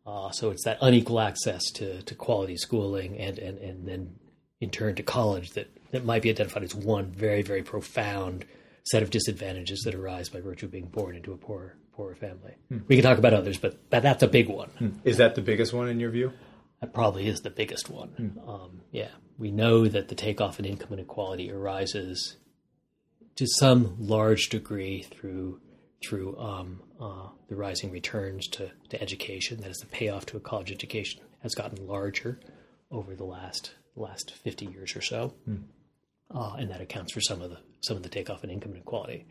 Uh, 0.05 0.31
so 0.31 0.49
it's 0.49 0.63
that 0.65 0.77
unequal 0.81 1.19
access 1.19 1.61
to, 1.71 2.01
to 2.03 2.15
quality 2.15 2.57
schooling 2.57 3.17
and, 3.17 3.37
and, 3.37 3.59
and 3.59 3.87
then 3.87 4.15
in 4.59 4.69
turn 4.69 4.95
to 4.95 5.03
college 5.03 5.51
that, 5.51 5.67
that 5.91 6.03
might 6.03 6.23
be 6.23 6.29
identified 6.29 6.63
as 6.63 6.73
one 6.73 7.11
very, 7.11 7.43
very 7.43 7.61
profound 7.61 8.43
set 8.85 9.03
of 9.03 9.11
disadvantages 9.11 9.81
that 9.85 9.93
arise 9.93 10.29
by 10.29 10.39
virtue 10.39 10.65
of 10.65 10.71
being 10.71 10.87
born 10.87 11.15
into 11.15 11.31
a 11.31 11.37
poor 11.37 11.75
family. 12.15 12.55
Hmm. 12.69 12.79
We 12.87 12.95
can 12.95 13.03
talk 13.03 13.17
about 13.17 13.33
others, 13.33 13.57
but 13.57 13.77
that, 13.89 14.03
that's 14.03 14.23
a 14.23 14.27
big 14.27 14.47
one. 14.47 14.69
Hmm. 14.69 14.89
Is 15.03 15.17
that 15.17 15.35
the 15.35 15.41
biggest 15.41 15.73
one 15.73 15.89
in 15.89 15.99
your 15.99 16.11
view? 16.11 16.33
That 16.81 16.93
probably 16.93 17.27
is 17.27 17.41
the 17.41 17.49
biggest 17.49 17.89
one. 17.89 18.09
Hmm. 18.09 18.49
Um, 18.49 18.81
yeah, 18.91 19.09
we 19.37 19.51
know 19.51 19.87
that 19.87 20.07
the 20.07 20.15
takeoff 20.15 20.59
in 20.59 20.65
income 20.65 20.93
inequality 20.93 21.51
arises 21.51 22.37
to 23.35 23.45
some 23.47 23.95
large 23.99 24.49
degree 24.49 25.01
through 25.03 25.61
through 26.01 26.37
um, 26.37 26.81
uh, 27.01 27.27
the 27.49 27.55
rising 27.55 27.91
returns 27.91 28.47
to, 28.47 28.71
to 28.89 29.01
education. 29.01 29.59
That 29.59 29.71
is, 29.71 29.77
the 29.77 29.85
payoff 29.85 30.25
to 30.27 30.37
a 30.37 30.39
college 30.39 30.71
education 30.71 31.21
has 31.43 31.53
gotten 31.53 31.85
larger 31.85 32.39
over 32.89 33.15
the 33.15 33.25
last 33.25 33.75
last 33.95 34.31
fifty 34.31 34.65
years 34.65 34.95
or 34.95 35.01
so, 35.01 35.33
hmm. 35.45 35.57
uh, 36.33 36.55
and 36.57 36.69
that 36.71 36.81
accounts 36.81 37.13
for 37.13 37.21
some 37.21 37.41
of 37.41 37.49
the 37.49 37.59
some 37.81 37.97
of 37.97 38.03
the 38.03 38.09
takeoff 38.09 38.43
in 38.43 38.49
income 38.49 38.71
inequality. 38.71 39.25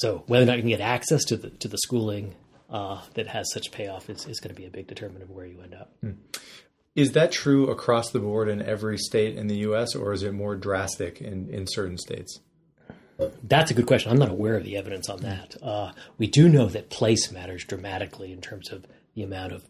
So 0.00 0.24
whether 0.28 0.44
or 0.44 0.46
not 0.46 0.56
you 0.56 0.62
can 0.62 0.70
get 0.70 0.80
access 0.80 1.24
to 1.24 1.36
the 1.36 1.50
to 1.50 1.68
the 1.68 1.76
schooling 1.76 2.34
uh, 2.70 3.02
that 3.14 3.26
has 3.26 3.52
such 3.52 3.70
payoff 3.70 4.08
is, 4.08 4.26
is 4.26 4.40
going 4.40 4.54
to 4.54 4.58
be 4.58 4.66
a 4.66 4.70
big 4.70 4.86
determinant 4.86 5.24
of 5.24 5.30
where 5.30 5.44
you 5.44 5.60
end 5.60 5.74
up. 5.74 5.92
Hmm. 6.00 6.12
Is 6.96 7.12
that 7.12 7.32
true 7.32 7.68
across 7.68 8.10
the 8.10 8.18
board 8.18 8.48
in 8.48 8.62
every 8.62 8.96
state 8.96 9.36
in 9.36 9.46
the 9.46 9.58
U.S., 9.58 9.94
or 9.94 10.12
is 10.12 10.22
it 10.22 10.32
more 10.32 10.56
drastic 10.56 11.20
in, 11.20 11.48
in 11.50 11.66
certain 11.68 11.98
states? 11.98 12.40
That's 13.44 13.70
a 13.70 13.74
good 13.74 13.86
question. 13.86 14.10
I'm 14.10 14.18
not 14.18 14.30
aware 14.30 14.56
of 14.56 14.64
the 14.64 14.78
evidence 14.78 15.08
on 15.10 15.20
that. 15.20 15.56
Uh, 15.62 15.92
we 16.16 16.26
do 16.26 16.48
know 16.48 16.66
that 16.66 16.88
place 16.88 17.30
matters 17.30 17.64
dramatically 17.64 18.32
in 18.32 18.40
terms 18.40 18.72
of 18.72 18.86
the 19.14 19.22
amount 19.22 19.52
of 19.52 19.64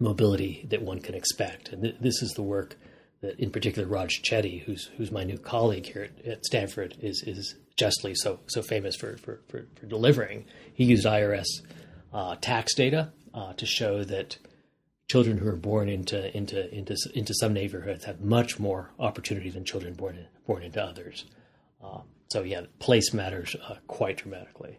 mobility 0.00 0.66
that 0.68 0.82
one 0.82 0.98
can 0.98 1.14
expect, 1.14 1.68
and 1.68 1.82
th- 1.82 1.96
this 2.00 2.20
is 2.20 2.32
the 2.32 2.42
work 2.42 2.76
that 3.20 3.38
in 3.38 3.50
particular 3.50 3.88
Raj 3.88 4.20
Chetty, 4.22 4.64
who's 4.64 4.90
who's 4.96 5.12
my 5.12 5.22
new 5.22 5.38
colleague 5.38 5.86
here 5.86 6.02
at, 6.02 6.26
at 6.26 6.44
Stanford, 6.44 6.96
is 7.00 7.22
is 7.24 7.54
justly 7.76 8.14
so 8.14 8.40
so 8.46 8.62
famous 8.62 8.96
for 8.96 9.16
for, 9.16 9.40
for, 9.48 9.66
for 9.74 9.86
delivering. 9.86 10.44
He 10.72 10.84
used 10.84 11.06
IRS 11.06 11.46
uh, 12.12 12.36
tax 12.40 12.74
data 12.74 13.12
uh, 13.32 13.52
to 13.54 13.66
show 13.66 14.04
that 14.04 14.38
children 15.08 15.38
who 15.38 15.48
are 15.48 15.56
born 15.56 15.88
into 15.88 16.34
into 16.36 16.72
into 16.74 16.96
into 17.14 17.34
some 17.34 17.52
neighborhoods 17.52 18.04
have 18.04 18.20
much 18.20 18.58
more 18.58 18.90
opportunity 18.98 19.50
than 19.50 19.64
children 19.64 19.94
born 19.94 20.16
in, 20.16 20.26
born 20.46 20.62
into 20.62 20.82
others. 20.82 21.24
Uh, 21.82 22.00
so 22.30 22.42
yeah, 22.42 22.62
place 22.78 23.12
matters 23.12 23.54
uh, 23.68 23.76
quite 23.86 24.16
dramatically. 24.16 24.78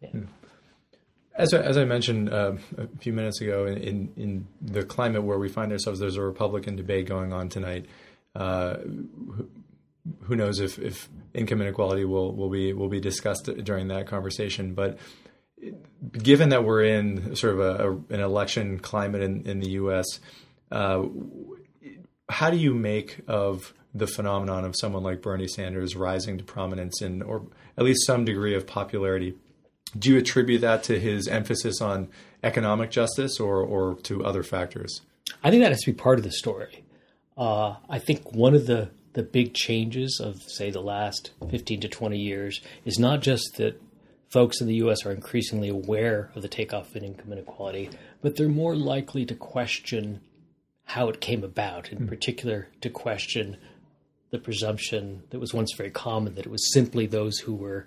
Yeah. 0.00 0.10
As 1.34 1.54
I, 1.54 1.62
as 1.62 1.78
I 1.78 1.84
mentioned 1.84 2.30
uh, 2.30 2.52
a 2.76 2.86
few 2.98 3.14
minutes 3.14 3.40
ago, 3.40 3.64
in, 3.64 3.78
in, 3.78 4.12
in 4.16 4.46
the 4.60 4.82
climate 4.82 5.22
where 5.22 5.38
we 5.38 5.48
find 5.48 5.72
ourselves, 5.72 5.98
there's 5.98 6.16
a 6.16 6.22
Republican 6.22 6.76
debate 6.76 7.06
going 7.06 7.32
on 7.32 7.48
tonight. 7.48 7.86
Uh, 8.34 8.76
who, 10.22 10.36
knows 10.36 10.60
if, 10.60 10.78
if 10.78 11.08
income 11.34 11.60
inequality 11.60 12.04
will 12.04 12.34
will 12.34 12.50
be 12.50 12.72
will 12.72 12.88
be 12.88 13.00
discussed 13.00 13.44
during 13.64 13.88
that 13.88 14.06
conversation, 14.06 14.74
but 14.74 14.98
given 16.12 16.48
that 16.50 16.64
we're 16.64 16.82
in 16.82 17.36
sort 17.36 17.54
of 17.54 17.60
a, 17.60 17.88
a, 17.88 17.92
an 18.14 18.20
election 18.20 18.78
climate 18.78 19.22
in, 19.22 19.46
in 19.46 19.60
the 19.60 19.70
U.S., 19.70 20.06
uh, 20.70 21.04
how 22.28 22.50
do 22.50 22.56
you 22.56 22.74
make 22.74 23.20
of 23.28 23.72
the 23.94 24.06
phenomenon 24.06 24.64
of 24.64 24.74
someone 24.76 25.02
like 25.02 25.22
Bernie 25.22 25.46
Sanders 25.46 25.94
rising 25.94 26.38
to 26.38 26.44
prominence 26.44 27.00
and, 27.00 27.22
or 27.22 27.46
at 27.76 27.84
least 27.84 28.06
some 28.06 28.24
degree 28.24 28.54
of 28.54 28.66
popularity? 28.66 29.34
Do 29.96 30.10
you 30.10 30.18
attribute 30.18 30.62
that 30.62 30.82
to 30.84 30.98
his 30.98 31.28
emphasis 31.28 31.80
on 31.80 32.08
economic 32.42 32.90
justice 32.90 33.38
or, 33.38 33.60
or 33.60 33.96
to 34.02 34.24
other 34.24 34.42
factors? 34.42 35.02
I 35.44 35.50
think 35.50 35.62
that 35.62 35.70
has 35.70 35.82
to 35.82 35.92
be 35.92 35.96
part 35.96 36.18
of 36.18 36.24
the 36.24 36.32
story. 36.32 36.84
Uh, 37.36 37.76
I 37.88 37.98
think 37.98 38.32
one 38.32 38.54
of 38.54 38.66
the, 38.66 38.90
the 39.14 39.22
big 39.22 39.54
changes 39.54 40.20
of, 40.22 40.42
say, 40.42 40.70
the 40.70 40.80
last 40.80 41.32
15 41.50 41.80
to 41.82 41.88
20 41.88 42.18
years 42.18 42.60
is 42.84 42.98
not 42.98 43.20
just 43.20 43.56
that 43.56 43.80
folks 44.30 44.60
in 44.60 44.66
the 44.66 44.76
U.S. 44.76 45.04
are 45.04 45.12
increasingly 45.12 45.68
aware 45.68 46.30
of 46.34 46.42
the 46.42 46.48
takeoff 46.48 46.96
in 46.96 47.04
income 47.04 47.32
inequality, 47.32 47.90
but 48.22 48.36
they're 48.36 48.48
more 48.48 48.74
likely 48.74 49.26
to 49.26 49.34
question 49.34 50.20
how 50.84 51.08
it 51.08 51.20
came 51.20 51.44
about, 51.44 51.92
in 51.92 51.98
mm. 51.98 52.08
particular, 52.08 52.68
to 52.80 52.88
question 52.88 53.56
the 54.30 54.38
presumption 54.38 55.22
that 55.30 55.38
was 55.38 55.52
once 55.52 55.74
very 55.76 55.90
common 55.90 56.34
that 56.34 56.46
it 56.46 56.50
was 56.50 56.72
simply 56.72 57.06
those 57.06 57.38
who 57.38 57.54
were 57.54 57.86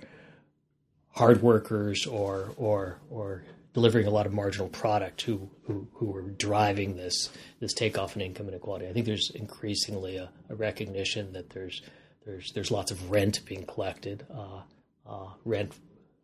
hard 1.09 1.41
workers 1.41 2.05
or 2.05 2.53
or 2.57 2.99
or 3.09 3.43
delivering 3.75 4.07
a 4.07 4.09
lot 4.09 4.25
of 4.25 4.33
marginal 4.33 4.69
product 4.69 5.21
who 5.21 5.49
who, 5.67 5.87
who 5.93 6.07
were 6.07 6.21
driving 6.23 6.95
this 6.95 7.29
this 7.59 7.73
takeoff 7.73 8.15
in 8.15 8.21
income 8.21 8.47
inequality. 8.47 8.87
I 8.87 8.93
think 8.93 9.05
there's 9.05 9.29
increasingly 9.35 10.15
a, 10.15 10.29
a 10.49 10.55
recognition 10.55 11.33
that 11.33 11.51
there's 11.51 11.83
there's 12.25 12.51
there's 12.53 12.71
lots 12.71 12.89
of 12.89 13.11
rent 13.11 13.45
being 13.45 13.65
collected, 13.65 14.25
uh, 14.33 14.61
uh, 15.07 15.27
rent 15.43 15.73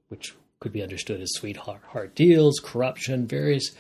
which 0.08 0.34
could 0.62 0.72
be 0.72 0.82
understood 0.82 1.22
as 1.22 1.30
sweetheart 1.34 2.16
deals, 2.16 2.60
corruption, 2.64 3.28
various 3.28 3.72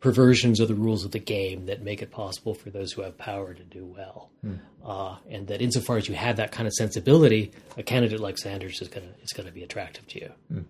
perversions 0.00 0.58
of 0.60 0.68
the 0.68 0.74
rules 0.74 1.04
of 1.04 1.10
the 1.10 1.18
game 1.18 1.66
that 1.66 1.82
make 1.82 2.00
it 2.00 2.10
possible 2.10 2.54
for 2.54 2.70
those 2.70 2.92
who 2.92 3.02
have 3.02 3.18
power 3.18 3.52
to 3.52 3.64
do 3.64 3.84
well. 3.84 4.30
Hmm. 4.40 4.54
Uh, 4.82 5.16
and 5.28 5.46
that 5.48 5.60
insofar 5.60 5.98
as 5.98 6.08
you 6.08 6.14
have 6.14 6.36
that 6.36 6.52
kind 6.52 6.66
of 6.66 6.72
sensibility, 6.72 7.52
a 7.76 7.82
candidate 7.82 8.20
like 8.20 8.38
Sanders 8.38 8.80
is 8.80 8.88
going 8.88 9.06
to 9.06 9.14
is 9.22 9.32
going 9.32 9.46
to 9.46 9.52
be 9.52 9.62
attractive 9.62 10.06
to 10.08 10.20
you. 10.20 10.30
Hmm. 10.50 10.60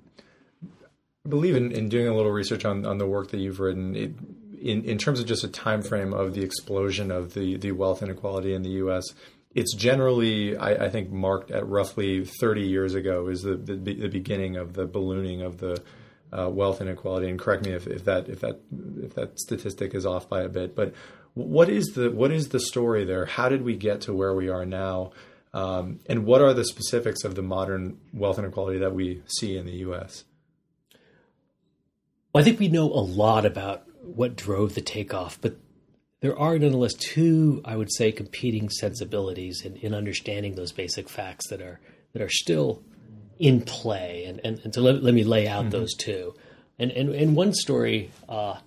Believe 1.30 1.56
in, 1.56 1.72
in 1.72 1.88
doing 1.88 2.08
a 2.08 2.14
little 2.14 2.32
research 2.32 2.64
on, 2.64 2.84
on 2.84 2.99
the 2.99 3.06
work 3.06 3.30
that 3.30 3.38
you've 3.38 3.60
written. 3.60 3.96
It, 3.96 4.12
in, 4.60 4.84
in 4.84 4.99
terms 4.99 5.20
of 5.20 5.26
just 5.26 5.42
a 5.42 5.49
time 5.49 5.82
frame 5.82 6.12
of 6.12 6.34
the 6.34 6.42
explosion 6.42 7.10
of 7.10 7.32
the, 7.32 7.56
the 7.56 7.72
wealth 7.72 8.02
inequality 8.02 8.52
in 8.52 8.62
the 8.62 8.70
U.S., 8.70 9.04
it's 9.54 9.75
generally, 9.75 10.56
I, 10.56 10.87
I, 10.87 10.90
think, 10.90 11.10
marked 11.10 11.50
at 11.50 11.66
roughly 11.66 12.25
30 12.25 12.62
years 12.62 12.94
ago 12.94 13.28
is 13.28 13.42
the, 13.42 13.56
the, 13.56 13.75
the 13.75 14.08
beginning 14.08 14.56
of 14.56 14.75
the 14.75 14.87
ballooning 14.87 15.42
of 15.42 15.58
the 15.58 15.82
uh, 16.32 16.49
wealth 16.49 16.80
inequality. 16.80 17.28
And 17.28 17.38
correct 17.38 17.64
me 17.64 17.72
if, 17.72 17.87
if 17.87 18.04
that 18.04 18.28
if 18.28 18.40
that 18.40 18.60
if 19.02 19.14
that 19.14 19.38
statistic 19.38 19.94
is 19.94 20.06
off 20.06 20.28
by 20.28 20.42
a 20.42 20.49
bit. 20.49 20.76
But 20.76 20.94
what 21.34 21.68
is 21.68 21.87
the 21.94 22.10
what 22.10 22.30
is 22.30 22.50
the 22.50 22.60
story 22.60 23.04
there? 23.04 23.26
How 23.26 23.49
did 23.49 23.62
we 23.62 23.76
get 23.76 24.02
to 24.02 24.14
where 24.14 24.34
we 24.34 24.49
are 24.49 24.64
now? 24.64 25.12
Um, 25.52 25.99
and 26.06 26.25
what 26.25 26.40
are 26.40 26.54
the 26.54 26.64
specifics 26.64 27.25
of 27.25 27.34
the 27.34 27.42
modern 27.42 27.99
wealth 28.12 28.38
inequality 28.38 28.78
that 28.78 28.94
we 28.94 29.22
see 29.26 29.56
in 29.56 29.66
the 29.66 29.78
U.S.? 29.78 30.25
Well, 32.32 32.42
I 32.42 32.44
think 32.44 32.60
we 32.60 32.68
know 32.68 32.87
a 32.87 33.02
lot 33.02 33.44
about 33.44 33.84
what 34.02 34.37
drove 34.37 34.75
the 34.75 34.80
takeoff, 34.80 35.40
but 35.40 35.56
there 36.20 36.38
are 36.38 36.58
nonetheless 36.58 36.94
two, 36.94 37.60
I 37.64 37.76
would 37.76 37.92
say, 37.92 38.12
competing 38.12 38.68
sensibilities 38.70 39.62
in, 39.64 39.76
in 39.76 39.94
understanding 39.94 40.54
those 40.54 40.72
basic 40.72 41.08
facts 41.08 41.49
that 41.49 41.60
are 41.60 41.80
that 42.12 42.22
are 42.22 42.28
still 42.30 42.82
in 43.38 43.62
play. 43.62 44.25
And, 44.26 44.40
and, 44.44 44.60
and 44.64 44.75
so 44.75 44.82
let, 44.82 45.02
let 45.02 45.14
me 45.14 45.25
lay 45.25 45.49
out 45.49 45.62
mm-hmm. 45.62 45.70
those 45.70 45.94
two. 45.94 46.34
And, 46.78 46.90
and, 46.90 47.14
and 47.14 47.34
one 47.34 47.54
story 47.54 48.10
uh, 48.28 48.58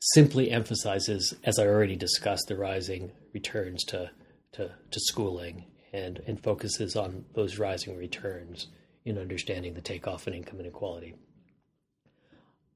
simply 0.00 0.50
emphasizes, 0.50 1.34
as 1.44 1.58
I 1.58 1.66
already 1.66 1.96
discussed, 1.96 2.46
the 2.48 2.56
rising 2.56 3.12
returns 3.32 3.84
to, 3.84 4.10
to, 4.52 4.70
to 4.90 5.00
schooling 5.00 5.66
and, 5.92 6.22
and 6.26 6.42
focuses 6.42 6.96
on 6.96 7.24
those 7.34 7.58
rising 7.58 7.96
returns 7.96 8.68
in 9.04 9.18
understanding 9.18 9.74
the 9.74 9.80
takeoff 9.80 10.26
in 10.26 10.34
income 10.34 10.60
inequality. 10.60 11.14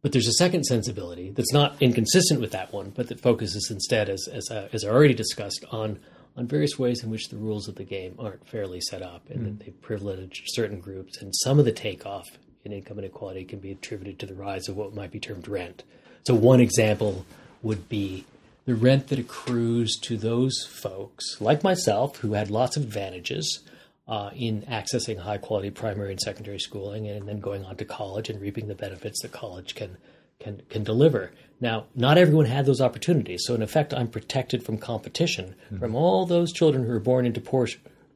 But 0.07 0.13
there's 0.13 0.29
a 0.29 0.35
second 0.35 0.63
sensibility 0.67 1.31
that's 1.31 1.53
not 1.53 1.83
inconsistent 1.83 2.41
with 2.41 2.53
that 2.53 2.73
one, 2.73 2.91
but 2.91 3.09
that 3.09 3.19
focuses 3.19 3.73
instead, 3.73 4.09
as 4.09 4.29
as, 4.33 4.49
uh, 4.53 4.69
as 4.73 4.85
I 4.85 4.89
already 4.89 5.15
discussed, 5.15 5.65
on 5.73 5.99
on 6.37 6.47
various 6.47 6.79
ways 6.79 7.03
in 7.03 7.11
which 7.11 7.29
the 7.29 7.37
rules 7.37 7.67
of 7.67 7.75
the 7.75 7.83
game 7.83 8.15
aren't 8.17 8.47
fairly 8.47 8.81
set 8.81 9.03
up, 9.03 9.29
and 9.29 9.41
mm. 9.41 9.45
that 9.59 9.65
they 9.65 9.73
privilege 9.73 10.45
certain 10.47 10.79
groups. 10.79 11.21
And 11.21 11.35
some 11.35 11.59
of 11.59 11.65
the 11.65 11.73
takeoff 11.73 12.29
in 12.65 12.73
income 12.73 13.01
inequality 13.01 13.45
can 13.45 13.59
be 13.59 13.73
attributed 13.73 14.21
to 14.21 14.27
the 14.27 14.35
rise 14.35 14.69
of 14.69 14.77
what 14.77 14.95
might 14.95 15.11
be 15.11 15.19
termed 15.19 15.49
rent. 15.49 15.83
So 16.25 16.37
one 16.37 16.61
example 16.61 17.27
would 17.61 17.89
be 17.89 18.27
the 18.65 18.77
rent 18.77 19.09
that 19.09 19.19
accrues 19.19 19.99
to 20.03 20.17
those 20.17 20.69
folks, 20.71 21.41
like 21.41 21.65
myself, 21.65 22.19
who 22.19 22.35
had 22.35 22.49
lots 22.49 22.77
of 22.77 22.85
advantages 22.85 23.59
uh, 24.09 24.31
in 24.35 24.63
accessing 24.63 25.19
high 25.19 25.39
quality 25.39 25.71
primary 25.71 26.13
and 26.13 26.21
secondary 26.21 26.59
schooling 26.59 27.09
and 27.09 27.29
then 27.29 27.41
going 27.41 27.65
on 27.65 27.77
to 27.77 27.85
college 27.85 28.29
and 28.31 28.41
reaping 28.41 28.69
the 28.69 28.75
benefits 28.75 29.23
that 29.23 29.33
college 29.33 29.75
can 29.75 29.97
can 30.39 30.63
can 30.69 30.85
deliver. 30.85 31.33
Now, 31.61 31.87
not 31.95 32.19
everyone 32.19 32.47
had 32.47 32.67
those 32.67 32.81
opportunities. 32.81 33.43
So 33.47 33.55
in 33.55 33.63
effect, 33.63 33.95
I'm 33.95 34.09
protected 34.09 34.63
from 34.63 34.79
competition 34.79 35.55
mm-hmm. 35.67 35.79
from 35.79 35.95
all 35.95 36.27
those 36.27 36.53
children 36.53 36.85
who 36.85 36.91
were 36.91 37.01
born 37.01 37.27
into 37.27 37.41
poor 37.41 37.67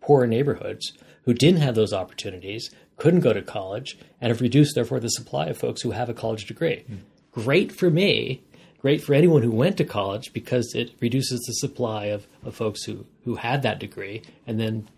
poor 0.01 0.27
neighborhoods 0.27 0.93
who 1.25 1.35
didn't 1.35 1.61
have 1.61 1.75
those 1.75 1.93
opportunities, 1.93 2.71
couldn't 2.97 3.21
go 3.21 3.33
to 3.33 3.43
college, 3.43 3.99
and 4.21 4.31
have 4.31 4.41
reduced 4.41 4.75
therefore 4.75 5.01
the 5.01 5.09
supply 5.09 5.47
of 5.47 5.59
folks 5.59 5.83
who 5.83 5.91
have 5.91 6.09
a 6.09 6.15
college 6.15 6.47
degree. 6.47 6.85
Mm-hmm. 6.85 6.97
Great 7.33 7.73
for 7.73 7.91
me, 7.91 8.43
great 8.79 9.03
for 9.03 9.15
anyone 9.15 9.43
who 9.43 9.51
went 9.51 9.77
to 9.77 9.85
college 9.85 10.33
because 10.33 10.75
it 10.75 10.93
reduces 11.01 11.41
the 11.41 11.53
supply 11.55 12.07
of, 12.07 12.27
of 12.45 12.55
folks 12.55 12.85
who, 12.85 13.07
who 13.25 13.37
had 13.37 13.63
that 13.63 13.79
degree 13.79 14.23
and 14.47 14.59
then 14.59 14.89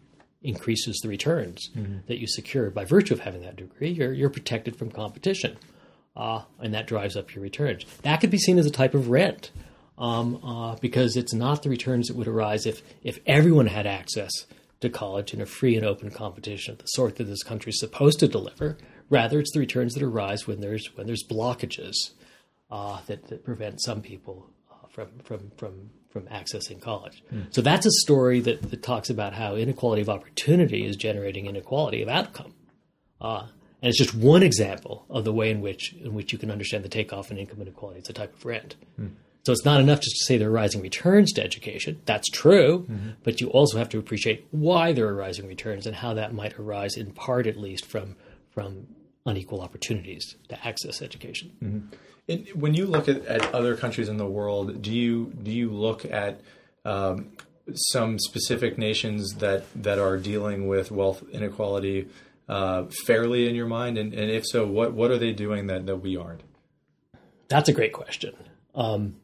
increases 0.43 0.99
the 1.03 1.09
returns 1.09 1.71
mm-hmm. 1.77 1.99
that 2.07 2.19
you 2.19 2.27
secure 2.27 2.71
by 2.71 2.85
virtue 2.85 3.15
of 3.15 3.21
having 3.21 3.43
that 3.43 3.57
degree. 3.57 3.91
You're 3.91 4.13
you're 4.13 4.31
protected 4.31 4.77
from 4.77 4.91
competition, 4.91 5.57
uh, 6.17 6.43
and 6.61 6.75
that 6.75 6.87
drives 6.87 7.17
up 7.17 7.35
your 7.35 7.43
returns. 7.43 7.85
That 8.03 8.21
could 8.21 8.31
be 8.31 8.39
seen 8.39 8.59
as 8.59 8.67
a 8.67 8.71
type 8.71 8.95
of 8.95 9.09
rent, 9.09 9.51
um, 9.99 10.43
uh, 10.45 10.77
because 10.77 11.17
it's 11.17 11.35
not 11.35 11.63
the 11.63 11.71
returns 11.71 12.09
that 12.09 12.17
would 12.17 12.29
arise 12.29 12.67
if 12.67 12.83
if 13.03 13.19
everyone 13.27 13.67
had 13.67 13.87
access 13.87 14.31
to 14.81 14.89
college 14.89 15.33
in 15.33 15.41
a 15.41 15.47
free 15.47 15.77
and 15.77 15.87
open 15.87 16.11
competition 16.11 16.73
of 16.73 16.79
the 16.79 16.87
sort 16.87 17.17
that 17.17 17.25
this 17.25 17.43
country 17.43 17.71
is 17.71 17.79
supposed 17.79 18.19
to 18.21 18.29
deliver. 18.29 18.77
Rather, 19.09 19.39
it's 19.39 19.53
the 19.53 19.61
returns 19.61 19.95
that 19.95 20.03
arise 20.03 20.47
when 20.47 20.61
there's 20.61 20.89
when 20.97 21.07
there's 21.07 21.25
blockages 21.25 22.11
uh, 22.71 23.01
that, 23.07 23.29
that 23.29 23.45
prevent 23.45 23.81
some 23.81 24.03
people 24.03 24.49
uh, 24.71 24.87
from 24.89 25.09
from 25.23 25.53
from 25.57 25.91
from 26.13 26.27
accessing 26.27 26.81
college. 26.81 27.23
Mm. 27.33 27.47
So 27.55 27.63
that's 27.63 27.87
a 27.87 27.91
story 27.91 28.41
that, 28.41 28.71
that, 28.71 28.83
talks 28.83 29.11
about 29.11 29.33
how 29.33 29.55
inequality 29.55 30.03
of 30.03 30.09
opportunity 30.09 30.85
is 30.85 30.97
generating 30.97 31.47
inequality 31.47 32.03
of 32.03 32.09
outcome. 32.09 32.55
Uh, 33.21 33.47
and 33.81 33.89
it's 33.89 33.99
just 33.99 34.15
one 34.15 34.43
example 34.43 35.07
of 35.09 35.25
the 35.25 35.33
way 35.33 35.51
in 35.51 35.61
which 35.61 35.95
in 35.95 36.15
which 36.15 36.33
you 36.33 36.39
can 36.39 36.51
understand 36.51 36.85
the 36.85 36.89
takeoff 36.89 37.31
in 37.31 37.39
income 37.39 37.63
inequality. 37.63 38.01
It's 38.01 38.11
a 38.11 38.13
type 38.13 38.35
of 38.35 38.45
rent. 38.45 38.77
Mm. 39.01 39.13
So 39.45 39.53
it's 39.53 39.65
not 39.65 39.81
enough 39.81 40.01
just 40.01 40.17
to 40.19 40.25
say 40.25 40.39
there 40.39 40.49
are 40.49 40.53
rising 40.53 40.83
returns 40.83 41.33
to 41.33 41.43
education. 41.43 42.01
That's 42.05 42.29
true, 42.29 42.87
mm-hmm. 42.89 43.11
but 43.25 43.41
you 43.41 43.49
also 43.49 43.77
have 43.79 43.89
to 43.89 43.99
appreciate 43.99 44.47
why 44.53 44.93
there 44.93 45.09
are 45.09 45.17
rising 45.17 45.49
returns 45.49 45.85
and 45.85 45.97
how 45.97 46.15
that 46.15 46.33
might 46.33 46.57
arise 46.61 46.97
in 46.97 47.11
part, 47.11 47.47
at 47.47 47.57
least, 47.57 47.87
from 47.87 48.17
from 48.51 48.87
unequal 49.25 49.61
opportunities 49.61 50.37
to 50.49 50.67
access 50.67 51.01
education. 51.03 51.53
Mm-hmm 51.63 51.97
when 52.55 52.75
you 52.75 52.87
look 52.87 53.09
at, 53.09 53.25
at 53.27 53.55
other 53.55 53.77
countries 53.77 54.09
in 54.09 54.17
the 54.17 54.27
world, 54.27 54.83
do 54.83 54.93
you 54.93 55.33
do 55.43 55.51
you 55.51 55.71
look 55.71 56.05
at 56.05 56.41
um, 56.85 57.33
some 57.75 58.19
specific 58.19 58.79
nations 58.79 59.35
that 59.37 59.65
that 59.75 59.99
are 59.99 60.17
dealing 60.17 60.69
with 60.69 60.91
wealth 60.91 61.23
inequality 61.33 62.09
uh, 62.49 62.85
fairly 63.07 63.49
in 63.49 63.55
your 63.55 63.67
mind? 63.67 63.99
And, 63.99 64.13
and, 64.15 64.31
if 64.31 64.47
so, 64.47 64.67
what 64.67 64.93
what 64.93 65.11
are 65.11 65.19
they 65.19 65.33
doing 65.33 65.67
that, 65.67 65.87
that 65.87 65.97
we 65.97 66.17
aren't? 66.17 66.43
That's 67.49 67.69
a 67.69 67.73
great 67.73 67.93
question. 67.93 68.35
Um, 68.75 69.17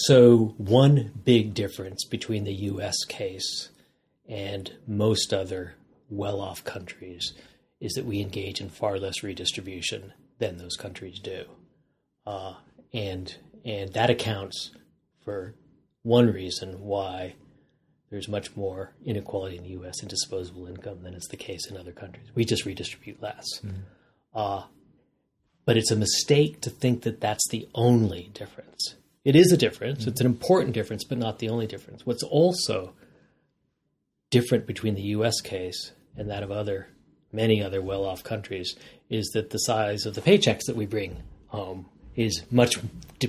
So, 0.00 0.54
one 0.58 1.10
big 1.24 1.54
difference 1.54 2.04
between 2.04 2.44
the 2.44 2.54
US 2.54 3.04
case 3.04 3.70
and 4.28 4.72
most 4.86 5.34
other 5.34 5.74
well 6.08 6.40
off 6.40 6.62
countries 6.62 7.32
is 7.80 7.92
that 7.92 8.04
we 8.04 8.20
engage 8.20 8.60
in 8.60 8.68
far 8.68 8.98
less 8.98 9.22
redistribution 9.22 10.12
than 10.38 10.58
those 10.58 10.76
countries 10.76 11.18
do. 11.18 11.44
Uh, 12.26 12.54
and, 12.92 13.36
and 13.64 13.92
that 13.92 14.10
accounts 14.10 14.70
for 15.24 15.54
one 16.02 16.32
reason 16.32 16.80
why 16.80 17.34
there's 18.10 18.28
much 18.28 18.56
more 18.56 18.92
inequality 19.04 19.56
in 19.56 19.62
the 19.62 19.70
US 19.70 20.02
in 20.02 20.08
disposable 20.08 20.66
income 20.66 21.02
than 21.02 21.14
is 21.14 21.26
the 21.30 21.36
case 21.36 21.66
in 21.70 21.76
other 21.76 21.92
countries. 21.92 22.28
We 22.34 22.44
just 22.44 22.64
redistribute 22.64 23.22
less. 23.22 23.46
Mm-hmm. 23.64 23.76
Uh, 24.34 24.64
but 25.64 25.76
it's 25.76 25.90
a 25.90 25.96
mistake 25.96 26.62
to 26.62 26.70
think 26.70 27.02
that 27.02 27.20
that's 27.20 27.46
the 27.50 27.68
only 27.74 28.30
difference. 28.32 28.94
It 29.24 29.36
is 29.36 29.52
a 29.52 29.56
difference. 29.56 30.00
Mm-hmm. 30.00 30.10
It's 30.10 30.20
an 30.20 30.26
important 30.26 30.72
difference, 30.72 31.04
but 31.04 31.18
not 31.18 31.38
the 31.38 31.50
only 31.50 31.66
difference. 31.66 32.06
What's 32.06 32.22
also 32.22 32.94
different 34.30 34.66
between 34.66 34.94
the 34.94 35.02
US 35.02 35.40
case 35.40 35.92
and 36.16 36.30
that 36.30 36.42
of 36.42 36.50
other 36.50 36.88
many 37.32 37.62
other 37.62 37.82
well-off 37.82 38.24
countries 38.24 38.76
is 39.10 39.28
that 39.30 39.50
the 39.50 39.58
size 39.58 40.06
of 40.06 40.14
the 40.14 40.20
paychecks 40.20 40.64
that 40.66 40.76
we 40.76 40.86
bring 40.86 41.22
home 41.48 41.86
is 42.16 42.42
much 42.50 42.76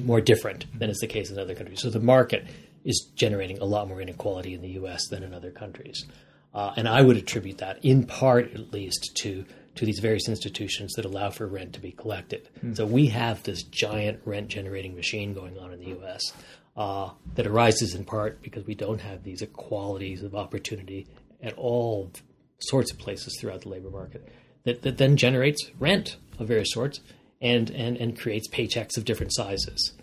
more 0.04 0.22
different 0.22 0.66
than 0.78 0.90
is 0.90 0.98
the 1.00 1.08
case 1.08 1.30
in 1.30 1.38
other 1.38 1.56
countries. 1.56 1.82
So 1.82 1.90
the 1.90 2.00
market 2.00 2.46
is 2.84 3.08
generating 3.16 3.60
a 3.60 3.66
lot 3.66 3.88
more 3.88 4.02
inequality 4.02 4.54
in 4.54 4.62
the 4.62 4.70
U.S. 4.70 5.08
than 5.10 5.24
in 5.24 5.34
other 5.34 5.52
countries. 5.52 6.06
Uh, 6.54 6.74
and 6.76 6.88
I 6.88 7.02
would 7.02 7.18
attribute 7.18 7.60
that, 7.60 7.84
in 7.84 8.06
part 8.06 8.54
at 8.54 8.74
least, 8.74 9.12
to 9.18 9.46
to 9.76 9.86
these 9.86 10.00
various 10.00 10.28
institutions 10.28 10.94
that 10.96 11.06
allow 11.06 11.30
for 11.30 11.48
rent 11.48 11.72
to 11.74 11.80
be 11.80 11.92
collected. 11.92 12.50
Mm. 12.66 12.76
So 12.76 12.86
we 12.86 13.08
have 13.08 13.44
this 13.44 13.64
giant 13.64 14.20
rent 14.26 14.50
generating 14.50 14.94
machine 14.96 15.34
going 15.34 15.58
on 15.58 15.72
in 15.72 15.80
the 15.80 15.90
U.S. 15.90 16.34
Uh, 16.76 17.12
that 17.36 17.48
arises 17.48 17.96
in 17.96 18.04
part 18.04 18.42
because 18.42 18.66
we 18.66 18.76
don't 18.76 19.00
have 19.00 19.24
these 19.24 19.42
equalities 19.42 20.24
of 20.24 20.36
opportunity 20.36 21.08
at 21.42 21.54
all 21.54 22.12
sorts 22.60 22.92
of 22.92 22.98
places 22.98 23.38
throughout 23.40 23.62
the 23.62 23.70
labor 23.70 23.90
market. 23.90 24.28
That, 24.64 24.82
that 24.82 24.98
then 24.98 25.16
generates 25.16 25.72
rent 25.80 26.18
of 26.38 26.48
various 26.48 26.72
sorts 26.72 27.00
and, 27.42 27.70
and, 27.72 27.98
and 27.98 28.20
creates 28.20 28.50
paychecks 28.50 28.98
of 28.98 29.06
different 29.06 29.34
sizes. 29.34 29.94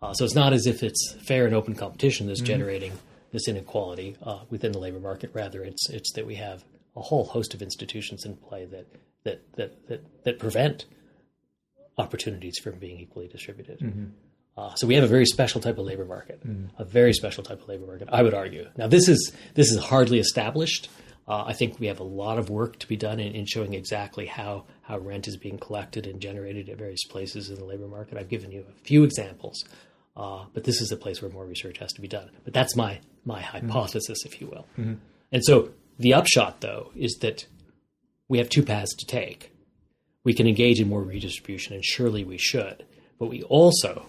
Uh, 0.00 0.12
so 0.12 0.24
it's 0.24 0.34
not 0.34 0.52
as 0.52 0.66
if 0.66 0.82
it's 0.82 1.16
fair 1.26 1.46
and 1.46 1.54
open 1.54 1.74
competition 1.74 2.26
that's 2.26 2.40
mm-hmm. 2.40 2.46
generating 2.46 2.92
this 3.32 3.48
inequality 3.48 4.16
uh, 4.22 4.40
within 4.50 4.72
the 4.72 4.78
labor 4.78 5.00
market. 5.00 5.30
Rather, 5.34 5.64
it's 5.64 5.90
it's 5.90 6.12
that 6.12 6.26
we 6.26 6.36
have 6.36 6.64
a 6.96 7.00
whole 7.00 7.24
host 7.24 7.54
of 7.54 7.62
institutions 7.62 8.24
in 8.24 8.36
play 8.36 8.64
that 8.66 8.86
that 9.24 9.56
that 9.56 9.88
that, 9.88 10.24
that 10.24 10.38
prevent 10.38 10.84
opportunities 11.98 12.58
from 12.58 12.78
being 12.78 13.00
equally 13.00 13.28
distributed. 13.28 13.80
Mm-hmm. 13.80 14.04
Uh, 14.56 14.74
so 14.74 14.86
we 14.86 14.94
have 14.94 15.02
a 15.02 15.08
very 15.08 15.26
special 15.26 15.60
type 15.60 15.78
of 15.78 15.84
labor 15.84 16.04
market, 16.04 16.46
mm. 16.46 16.68
a 16.78 16.84
very 16.84 17.12
special 17.12 17.42
type 17.42 17.60
of 17.60 17.68
labor 17.68 17.86
market. 17.86 18.08
I 18.12 18.22
would 18.22 18.34
argue. 18.34 18.68
Now 18.76 18.86
this 18.86 19.08
is 19.08 19.32
this 19.54 19.72
is 19.72 19.82
hardly 19.82 20.18
established. 20.18 20.88
Uh, 21.26 21.44
I 21.46 21.54
think 21.54 21.80
we 21.80 21.86
have 21.86 22.00
a 22.00 22.04
lot 22.04 22.38
of 22.38 22.50
work 22.50 22.78
to 22.80 22.86
be 22.86 22.96
done 22.96 23.18
in, 23.18 23.34
in, 23.34 23.46
showing 23.46 23.72
exactly 23.72 24.26
how 24.26 24.64
how 24.82 24.98
rent 24.98 25.26
is 25.26 25.36
being 25.36 25.58
collected 25.58 26.06
and 26.06 26.20
generated 26.20 26.68
at 26.68 26.76
various 26.76 27.04
places 27.04 27.48
in 27.48 27.56
the 27.56 27.64
labor 27.64 27.88
market. 27.88 28.18
I've 28.18 28.28
given 28.28 28.52
you 28.52 28.64
a 28.68 28.84
few 28.84 29.04
examples 29.04 29.64
uh, 30.16 30.44
but 30.52 30.64
this 30.64 30.80
is 30.80 30.92
a 30.92 30.96
place 30.96 31.20
where 31.20 31.30
more 31.30 31.44
research 31.44 31.78
has 31.78 31.92
to 31.92 32.00
be 32.00 32.08
done. 32.08 32.30
But 32.44 32.52
that's 32.52 32.76
my 32.76 33.00
my 33.24 33.40
mm-hmm. 33.40 33.68
hypothesis, 33.68 34.20
mm-hmm. 34.20 34.34
if 34.34 34.40
you 34.40 34.46
will. 34.46 34.66
Mm-hmm. 34.78 34.94
And 35.32 35.44
so 35.44 35.70
the 35.98 36.14
upshot, 36.14 36.60
though, 36.60 36.92
is 36.94 37.18
that 37.20 37.46
we 38.28 38.38
have 38.38 38.48
two 38.48 38.62
paths 38.62 38.94
to 38.96 39.06
take. 39.06 39.52
We 40.22 40.34
can 40.34 40.46
engage 40.46 40.80
in 40.80 40.88
more 40.88 41.02
redistribution, 41.02 41.74
and 41.74 41.84
surely 41.84 42.24
we 42.24 42.38
should. 42.38 42.84
But 43.18 43.26
we 43.26 43.42
also 43.42 44.08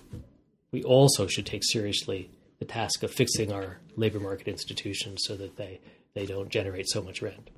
we 0.72 0.84
also 0.84 1.28
should 1.28 1.46
take 1.46 1.64
seriously 1.64 2.30
the 2.60 2.66
task 2.66 3.04
of 3.04 3.12
fixing 3.12 3.52
our 3.52 3.80
labor 3.96 4.20
market 4.20 4.48
institutions 4.48 5.22
so 5.26 5.36
that 5.36 5.58
they 5.58 5.82
they 6.16 6.26
don't 6.26 6.50
generate 6.50 6.90
so 6.90 7.04
much 7.04 7.22
rent. 7.22 7.52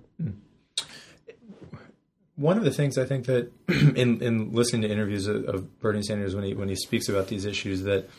One 2.36 2.58
of 2.58 2.63
the 2.63 2.72
things 2.72 2.98
I 2.98 3.06
think 3.06 3.26
that 3.28 3.52
in, 3.96 4.22
in 4.22 4.52
listening 4.52 4.82
to 4.82 4.91
interviews 4.91 5.28
of, 5.28 5.46
of, 5.46 5.80
Bernie 5.80 6.04
Sanders 6.04 6.36
when 6.36 6.43
he 6.43 6.54
when 6.54 6.70
he 6.70 6.76
speaks 6.76 7.08
about 7.08 7.28
these 7.28 7.46
issues 7.46 7.84
that 7.84 8.10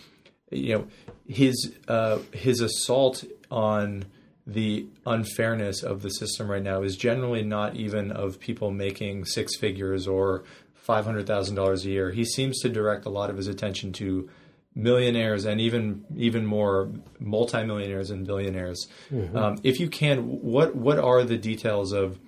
you 0.50 0.74
know 0.74 0.86
his 1.28 1.74
uh, 1.86 2.18
his 2.32 2.60
assault 2.60 3.24
on 3.50 4.06
the 4.46 4.86
unfairness 5.04 5.82
of 5.82 6.02
the 6.02 6.08
system 6.08 6.50
right 6.50 6.62
now 6.62 6.82
is 6.82 6.96
generally 6.96 7.42
not 7.42 7.76
even 7.76 8.10
of 8.10 8.40
people 8.40 8.70
making 8.70 9.24
six 9.26 9.56
figures 9.56 10.08
or 10.08 10.42
five 10.74 11.04
hundred 11.04 11.26
thousand 11.26 11.54
dollars 11.54 11.84
a 11.84 11.90
year. 11.90 12.10
He 12.10 12.24
seems 12.24 12.58
to 12.62 12.68
direct 12.68 13.06
a 13.06 13.10
lot 13.10 13.30
of 13.30 13.36
his 13.36 13.46
attention 13.46 13.92
to 13.94 14.28
millionaires 14.78 15.44
and 15.44 15.60
even 15.60 16.04
even 16.16 16.46
more 16.46 16.90
multimillionaires 17.18 18.10
and 18.10 18.26
billionaires. 18.26 18.86
Mm-hmm. 19.10 19.36
Um, 19.36 19.58
if 19.62 19.80
you 19.80 19.88
can, 19.88 20.20
what 20.20 20.74
what 20.74 20.98
are 20.98 21.24
the 21.24 21.36
details 21.36 21.92
of 21.92 22.18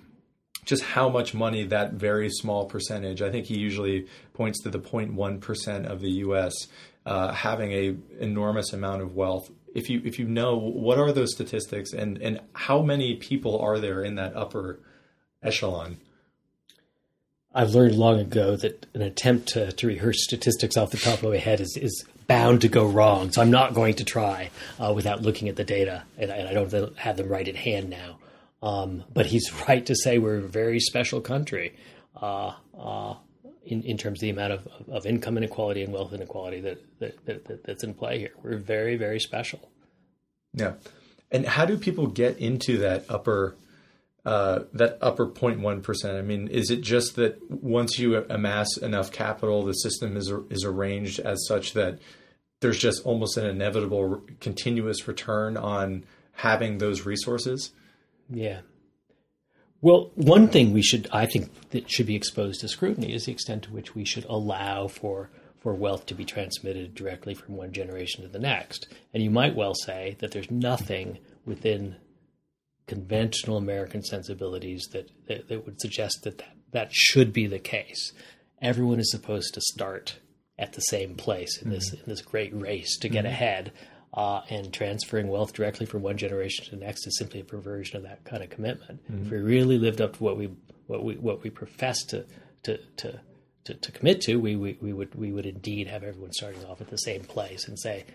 just 0.65 0.83
how 0.83 1.09
much 1.09 1.33
money 1.33 1.65
that 1.65 1.93
very 1.93 2.29
small 2.29 2.65
percentage? 2.65 3.23
I 3.23 3.31
think 3.31 3.47
he 3.47 3.57
usually 3.57 4.07
points 4.33 4.61
to 4.61 4.69
the 4.69 4.79
0.1 4.79 5.41
percent 5.41 5.87
of 5.87 6.01
the 6.01 6.11
U.S 6.25 6.53
uh, 7.05 7.31
having 7.31 7.71
a 7.71 7.95
enormous 8.19 8.73
amount 8.73 9.01
of 9.01 9.15
wealth. 9.15 9.49
If 9.73 9.89
you 9.89 10.01
if 10.03 10.19
you 10.19 10.27
know 10.27 10.57
what 10.57 10.97
are 10.97 11.11
those 11.11 11.33
statistics 11.33 11.93
and 11.93 12.17
and 12.21 12.41
how 12.53 12.81
many 12.81 13.15
people 13.15 13.59
are 13.59 13.79
there 13.79 14.03
in 14.03 14.15
that 14.15 14.35
upper 14.35 14.79
echelon? 15.41 15.97
I've 17.53 17.71
learned 17.71 17.95
long 17.95 18.19
ago 18.19 18.55
that 18.57 18.85
an 18.93 19.01
attempt 19.01 19.49
to, 19.49 19.73
to 19.73 19.87
rehearse 19.87 20.23
statistics 20.23 20.77
off 20.77 20.91
the 20.91 20.97
top 20.97 21.21
of 21.21 21.31
my 21.31 21.37
head 21.37 21.59
is, 21.59 21.77
is 21.81 22.05
bound 22.27 22.61
to 22.61 22.67
go 22.67 22.87
wrong. 22.87 23.31
So 23.31 23.41
I'm 23.41 23.51
not 23.51 23.73
going 23.73 23.95
to 23.95 24.03
try 24.03 24.49
uh, 24.79 24.93
without 24.93 25.21
looking 25.21 25.49
at 25.49 25.55
the 25.55 25.63
data, 25.63 26.03
and, 26.17 26.31
and, 26.31 26.47
I 26.47 26.53
don't 26.53 26.97
have 26.97 27.17
them 27.17 27.27
right 27.27 27.47
at 27.47 27.55
hand 27.55 27.89
now. 27.89 28.17
Um, 28.61 29.03
but 29.13 29.25
he's 29.25 29.51
right 29.67 29.85
to 29.85 29.95
say 29.95 30.17
we're 30.17 30.37
a 30.37 30.41
very 30.41 30.79
special 30.79 31.21
country. 31.21 31.75
Uh, 32.15 32.53
uh, 32.77 33.15
in, 33.63 33.83
in 33.83 33.97
terms 33.97 34.19
of 34.19 34.21
the 34.21 34.29
amount 34.29 34.53
of, 34.53 34.67
of 34.89 35.05
income 35.05 35.37
inequality 35.37 35.83
and 35.83 35.93
wealth 35.93 36.13
inequality 36.13 36.61
that, 36.61 36.99
that, 36.99 37.25
that, 37.25 37.63
that's 37.63 37.83
in 37.83 37.93
play 37.93 38.19
here. 38.19 38.31
We're 38.41 38.57
very, 38.57 38.95
very 38.97 39.19
special. 39.19 39.69
Yeah. 40.53 40.73
And 41.31 41.45
how 41.45 41.65
do 41.65 41.77
people 41.77 42.07
get 42.07 42.37
into 42.37 42.79
that 42.79 43.05
upper 43.07 43.55
uh, 44.25 44.61
that 44.73 44.97
upper 45.01 45.27
0.1 45.27 45.83
percent? 45.83 46.17
I 46.17 46.21
mean, 46.21 46.47
is 46.47 46.69
it 46.69 46.81
just 46.81 47.15
that 47.15 47.39
once 47.49 47.99
you 47.99 48.23
amass 48.29 48.77
enough 48.77 49.11
capital, 49.11 49.63
the 49.63 49.73
system 49.73 50.17
is 50.17 50.31
is 50.49 50.63
arranged 50.63 51.19
as 51.19 51.45
such 51.47 51.73
that 51.73 51.99
there's 52.59 52.79
just 52.79 53.03
almost 53.05 53.37
an 53.37 53.45
inevitable 53.45 54.21
continuous 54.39 55.07
return 55.07 55.57
on 55.57 56.05
having 56.33 56.77
those 56.77 57.05
resources? 57.05 57.71
Yeah, 58.29 58.61
well, 59.81 60.11
one 60.13 60.47
thing 60.47 60.73
we 60.73 60.83
should, 60.83 61.09
I 61.11 61.25
think, 61.25 61.69
that 61.71 61.89
should 61.89 62.05
be 62.05 62.15
exposed 62.15 62.61
to 62.61 62.67
scrutiny 62.67 63.13
is 63.13 63.25
the 63.25 63.31
extent 63.31 63.63
to 63.63 63.71
which 63.71 63.95
we 63.95 64.05
should 64.05 64.25
allow 64.25 64.87
for 64.87 65.29
for 65.59 65.75
wealth 65.75 66.07
to 66.07 66.15
be 66.15 66.25
transmitted 66.25 66.95
directly 66.95 67.35
from 67.35 67.55
one 67.55 67.71
generation 67.71 68.23
to 68.23 68.27
the 68.27 68.39
next. 68.39 68.87
And 69.13 69.21
you 69.21 69.29
might 69.29 69.55
well 69.55 69.75
say 69.75 70.15
that 70.17 70.31
there's 70.31 70.49
nothing 70.49 71.19
within 71.45 71.97
conventional 72.91 73.55
American 73.55 74.03
sensibilities 74.03 74.89
that, 74.91 75.09
that, 75.27 75.47
that 75.47 75.65
would 75.65 75.79
suggest 75.79 76.23
that, 76.23 76.39
that 76.39 76.55
that 76.71 76.89
should 76.91 77.31
be 77.31 77.47
the 77.47 77.59
case. 77.59 78.11
Everyone 78.61 78.99
is 78.99 79.09
supposed 79.09 79.53
to 79.53 79.61
start 79.61 80.19
at 80.59 80.73
the 80.73 80.81
same 80.81 81.15
place 81.15 81.61
in 81.61 81.69
this 81.69 81.89
mm-hmm. 81.89 82.03
in 82.03 82.09
this 82.09 82.21
great 82.21 82.53
race 82.53 82.97
to 82.97 83.07
get 83.07 83.23
mm-hmm. 83.23 83.33
ahead 83.33 83.71
uh, 84.13 84.41
and 84.49 84.73
transferring 84.73 85.29
wealth 85.29 85.53
directly 85.53 85.85
from 85.85 86.01
one 86.01 86.17
generation 86.17 86.65
to 86.65 86.71
the 86.71 86.85
next 86.85 87.07
is 87.07 87.17
simply 87.17 87.39
a 87.39 87.45
perversion 87.45 87.95
of 87.95 88.03
that 88.03 88.23
kind 88.25 88.43
of 88.43 88.49
commitment. 88.49 89.01
Mm-hmm. 89.09 89.25
If 89.25 89.31
we 89.31 89.37
really 89.37 89.77
lived 89.77 90.01
up 90.01 90.17
to 90.17 90.23
what 90.23 90.37
we 90.37 90.49
what 90.87 91.03
we 91.05 91.15
what 91.15 91.43
we 91.43 91.49
profess 91.49 92.03
to 92.07 92.25
to 92.63 92.77
to 92.97 93.21
to, 93.63 93.73
to 93.75 93.91
commit 93.91 94.21
to, 94.21 94.37
we, 94.37 94.55
we, 94.55 94.77
we 94.81 94.91
would 94.91 95.15
we 95.15 95.31
would 95.31 95.45
indeed 95.45 95.87
have 95.87 96.03
everyone 96.03 96.33
starting 96.33 96.65
off 96.65 96.81
at 96.81 96.89
the 96.89 96.97
same 96.97 97.23
place 97.23 97.67
and 97.67 97.79
say, 97.79 98.05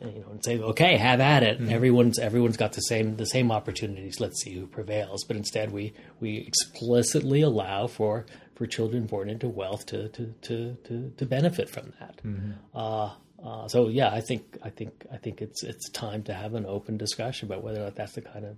you 0.00 0.20
know, 0.20 0.30
and 0.30 0.44
say, 0.44 0.58
okay, 0.58 0.96
have 0.96 1.20
at 1.20 1.42
it. 1.42 1.60
Mm-hmm. 1.60 1.72
Everyone's 1.72 2.18
everyone's 2.18 2.56
got 2.56 2.72
the 2.72 2.80
same 2.80 3.16
the 3.16 3.26
same 3.26 3.52
opportunities. 3.52 4.20
Let's 4.20 4.42
see 4.42 4.54
who 4.54 4.66
prevails. 4.66 5.24
But 5.24 5.36
instead, 5.36 5.72
we 5.72 5.94
we 6.20 6.38
explicitly 6.38 7.42
allow 7.42 7.86
for 7.86 8.26
for 8.54 8.66
children 8.66 9.06
born 9.06 9.28
into 9.30 9.48
wealth 9.48 9.86
to 9.86 10.08
to 10.08 10.34
to 10.42 10.76
to, 10.84 11.12
to 11.16 11.26
benefit 11.26 11.68
from 11.68 11.92
that. 12.00 12.20
Mm-hmm. 12.24 12.52
Uh, 12.74 13.10
uh, 13.44 13.68
so 13.68 13.88
yeah, 13.88 14.10
I 14.10 14.20
think 14.20 14.58
I 14.62 14.70
think 14.70 15.06
I 15.12 15.18
think 15.18 15.40
it's 15.40 15.62
it's 15.62 15.88
time 15.90 16.22
to 16.24 16.34
have 16.34 16.54
an 16.54 16.66
open 16.66 16.96
discussion 16.96 17.46
about 17.46 17.62
whether 17.62 17.80
or 17.80 17.84
not 17.84 17.94
that's 17.94 18.12
the 18.12 18.22
kind 18.22 18.44
of 18.44 18.56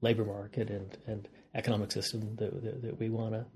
labor 0.00 0.24
market 0.24 0.70
and, 0.70 0.96
and 1.06 1.28
economic 1.54 1.90
system 1.90 2.36
that, 2.36 2.62
that, 2.62 2.82
that 2.82 3.00
we 3.00 3.08
want 3.08 3.32
to 3.32 3.46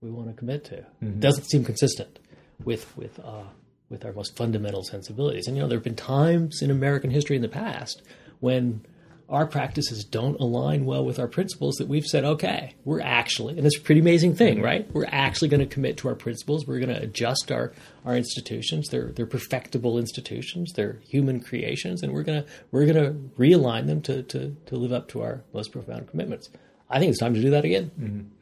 we 0.00 0.10
want 0.10 0.28
to 0.28 0.34
commit 0.34 0.64
to. 0.64 0.76
Mm-hmm. 0.76 1.06
It 1.06 1.20
doesn't 1.20 1.44
seem 1.44 1.64
consistent 1.64 2.18
with 2.64 2.96
with 2.96 3.18
uh, 3.20 3.44
with 3.90 4.04
our 4.04 4.12
most 4.12 4.36
fundamental 4.36 4.82
sensibilities. 4.82 5.46
And 5.46 5.56
you 5.56 5.62
know, 5.62 5.68
there 5.68 5.78
have 5.78 5.84
been 5.84 5.96
times 5.96 6.62
in 6.62 6.70
American 6.70 7.10
history 7.10 7.36
in 7.36 7.42
the 7.42 7.48
past 7.48 8.00
when 8.38 8.86
our 9.30 9.46
practices 9.46 10.02
don't 10.02 10.40
align 10.40 10.84
well 10.84 11.04
with 11.04 11.20
our 11.20 11.28
principles 11.28 11.76
that 11.76 11.86
we've 11.86 12.04
said, 12.04 12.24
okay, 12.24 12.74
we're 12.84 13.00
actually, 13.00 13.56
and 13.56 13.64
it's 13.64 13.76
a 13.76 13.80
pretty 13.80 14.00
amazing 14.00 14.34
thing, 14.34 14.60
right? 14.60 14.92
We're 14.92 15.06
actually 15.06 15.48
going 15.48 15.60
to 15.60 15.66
commit 15.66 15.98
to 15.98 16.08
our 16.08 16.16
principles. 16.16 16.66
We're 16.66 16.80
going 16.80 16.96
to 16.96 17.00
adjust 17.00 17.52
our, 17.52 17.72
our 18.04 18.16
institutions. 18.16 18.88
They're, 18.88 19.12
they're 19.12 19.26
perfectible 19.26 19.98
institutions. 19.98 20.72
They're 20.74 20.98
human 21.06 21.38
creations. 21.38 22.02
And 22.02 22.12
we're 22.12 22.24
going 22.24 22.42
to, 22.42 22.48
we're 22.72 22.86
going 22.86 23.04
to 23.04 23.12
realign 23.38 23.86
them 23.86 24.02
to, 24.02 24.24
to, 24.24 24.56
to 24.66 24.76
live 24.76 24.92
up 24.92 25.06
to 25.10 25.22
our 25.22 25.44
most 25.52 25.70
profound 25.70 26.08
commitments. 26.10 26.50
I 26.88 26.98
think 26.98 27.10
it's 27.10 27.20
time 27.20 27.34
to 27.34 27.40
do 27.40 27.50
that 27.50 27.64
again. 27.64 27.92
Mm-hmm. 28.00 28.39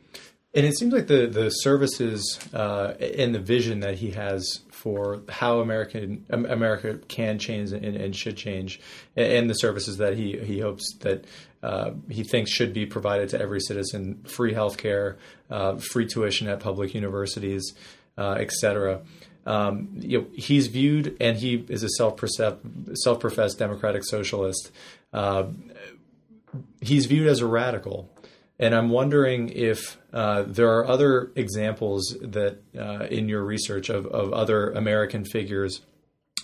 And 0.55 0.65
it 0.65 0.79
seems 0.79 0.95
like 0.95 1.09
the 1.09 1.27
the 1.27 1.51
services 1.51 2.39
uh, 2.55 2.95
and 3.01 3.35
the 3.35 3.39
vision 3.39 3.81
that 3.81 3.97
he 3.97 4.13
has 4.13 4.61
for 4.71 5.23
how 5.29 5.61
American 5.61 6.25
America 6.31 6.99
can 7.09 7.39
change 7.39 7.73
and, 7.73 7.85
and 7.85 8.17
should 8.17 8.37
change, 8.37 8.81
and 9.15 9.51
the 9.51 9.55
services 9.55 9.99
that 9.99 10.17
he 10.17 10.39
he 10.39 10.61
hopes 10.61 10.95
that 11.01 11.27
uh, 11.63 11.91
he 12.09 12.23
thinks 12.23 12.51
should 12.51 12.73
be 12.73 12.87
provided 12.87 13.29
to 13.31 13.41
every 13.41 13.61
citizen: 13.61 14.25
free 14.25 14.55
healthcare, 14.55 15.17
uh, 15.51 15.77
free 15.77 16.07
tuition 16.07 16.49
at 16.49 16.61
public 16.61 16.95
universities, 16.95 17.75
uh, 18.17 18.37
etc. 18.39 19.03
Um, 19.45 19.91
you 19.97 20.19
know, 20.19 20.27
he's 20.33 20.69
viewed, 20.69 21.17
and 21.21 21.37
he 21.37 21.65
is 21.69 21.83
a 21.83 21.89
self 21.91 22.19
self 22.95 23.21
professed 23.21 23.59
democratic 23.59 24.05
socialist. 24.05 24.71
Uh, 25.13 25.49
he's 26.81 27.05
viewed 27.05 27.29
as 27.29 27.41
a 27.41 27.47
radical 27.47 28.11
and 28.59 28.75
I'm 28.75 28.91
wondering 28.91 29.51
if 29.51 29.99
uh, 30.13 30.43
there 30.47 30.69
are 30.79 30.87
other 30.87 31.31
examples 31.37 32.17
that 32.21 32.59
uh, 32.77 33.07
in 33.11 33.29
your 33.29 33.45
research 33.45 33.89
of, 33.89 34.07
of 34.07 34.33
other 34.33 34.71
American 34.71 35.25
figures 35.25 35.83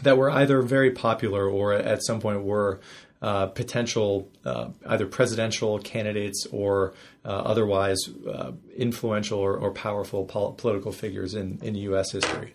that 0.03 0.17
were 0.17 0.31
either 0.31 0.63
very 0.63 0.91
popular 0.91 1.49
or 1.49 1.73
at 1.73 2.05
some 2.05 2.21
point 2.21 2.43
were 2.43 2.81
uh, 3.23 3.47
potential 3.47 4.29
uh, 4.45 4.69
either 4.87 5.07
presidential 5.07 5.79
candidates 5.79 6.47
or 6.53 6.93
uh, 7.25 7.29
otherwise 7.29 7.99
uh, 8.31 8.53
influential 8.77 9.39
or, 9.39 9.57
or 9.57 9.71
powerful 9.73 10.25
pol- 10.25 10.53
political 10.53 10.93
figures 10.93 11.35
in, 11.35 11.59
in 11.63 11.75
U.S. 11.75 12.13
history. 12.13 12.55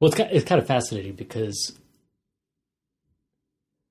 Well, 0.00 0.08
it's 0.08 0.16
kind, 0.16 0.30
of, 0.30 0.36
it's 0.36 0.46
kind 0.46 0.60
of 0.60 0.66
fascinating 0.66 1.12
because 1.12 1.78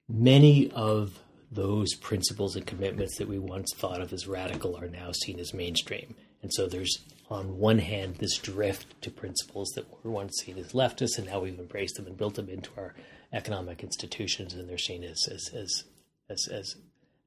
many 0.09 0.71
of 0.71 1.19
those 1.53 1.95
principles 1.95 2.55
and 2.55 2.65
commitments 2.65 3.17
that 3.17 3.27
we 3.27 3.39
once 3.39 3.73
thought 3.75 4.01
of 4.01 4.11
as 4.13 4.27
radical 4.27 4.77
are 4.77 4.89
now 4.89 5.11
seen 5.11 5.39
as 5.39 5.53
mainstream. 5.53 6.15
And 6.41 6.53
so 6.53 6.67
there's, 6.67 6.99
on 7.29 7.57
one 7.57 7.79
hand, 7.79 8.15
this 8.15 8.37
drift 8.37 9.01
to 9.01 9.11
principles 9.11 9.71
that 9.75 9.85
were 10.03 10.11
once 10.11 10.33
seen 10.43 10.57
as 10.57 10.73
leftist, 10.73 11.17
and 11.17 11.27
now 11.27 11.39
we've 11.39 11.59
embraced 11.59 11.95
them 11.95 12.07
and 12.07 12.17
built 12.17 12.35
them 12.35 12.49
into 12.49 12.69
our 12.77 12.93
economic 13.31 13.83
institutions, 13.83 14.53
and 14.53 14.69
they're 14.69 14.77
seen 14.77 15.03
as 15.03 15.27
as 15.31 15.49
as 15.53 15.83
as 16.29 16.47
as 16.47 16.75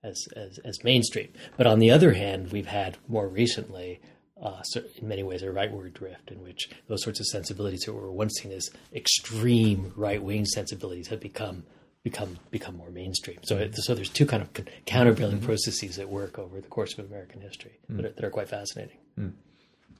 as, 0.05 0.29
as, 0.37 0.59
as 0.65 0.85
mainstream. 0.85 1.33
But 1.57 1.67
on 1.67 1.79
the 1.79 1.91
other 1.91 2.13
hand, 2.13 2.53
we've 2.53 2.67
had 2.67 2.99
more 3.09 3.29
recently, 3.29 4.01
uh, 4.41 4.63
in 5.01 5.09
many 5.09 5.23
ways, 5.23 5.43
a 5.43 5.47
rightward 5.47 5.95
drift 5.95 6.31
in 6.31 6.43
which 6.43 6.69
those 6.89 7.03
sorts 7.03 7.19
of 7.21 7.27
sensibilities 7.27 7.81
that 7.81 7.93
were 7.93 8.13
once 8.13 8.35
seen 8.41 8.53
as 8.53 8.69
extreme 8.95 9.93
right 9.97 10.23
wing 10.23 10.45
sensibilities 10.45 11.09
have 11.09 11.21
become 11.21 11.65
become 12.07 12.39
become 12.53 12.77
more 12.77 12.91
mainstream. 12.91 13.39
So 13.43 13.59
it, 13.59 13.75
so 13.75 13.93
there's 13.93 14.09
two 14.09 14.27
kind 14.27 14.41
of 14.41 14.51
countervailing 14.85 15.39
mm-hmm. 15.39 15.45
processes 15.45 15.99
at 15.99 16.09
work 16.09 16.39
over 16.39 16.61
the 16.61 16.69
course 16.69 16.97
of 16.97 17.05
American 17.05 17.41
history 17.41 17.81
mm. 17.91 17.97
that, 17.97 18.05
are, 18.05 18.11
that, 18.11 18.25
are, 18.25 18.31
quite 18.31 18.49
fascinating. 18.49 18.99
Mm. 19.19 19.33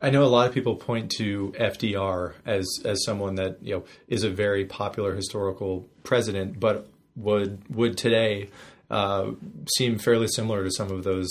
I 0.01 0.11
know 0.11 0.23
a 0.23 0.31
lot 0.31 0.47
of 0.47 0.55
people 0.55 0.77
point 0.77 1.11
to 1.19 1.53
FDR 1.59 2.35
as 2.47 2.65
as 2.85 3.05
someone 3.05 3.35
that 3.35 3.61
you 3.61 3.75
know 3.75 3.85
is 4.07 4.23
a 4.23 4.31
very 4.31 4.65
popular 4.65 5.17
historical 5.17 5.89
president, 6.05 6.61
but 6.61 6.89
would 7.17 7.65
would 7.75 7.99
today 7.99 8.51
uh, 8.89 9.33
seem 9.77 9.99
fairly 9.99 10.29
similar 10.29 10.63
to 10.63 10.71
some 10.71 10.93
of 10.93 11.03
those 11.03 11.29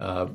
uh, 0.00 0.26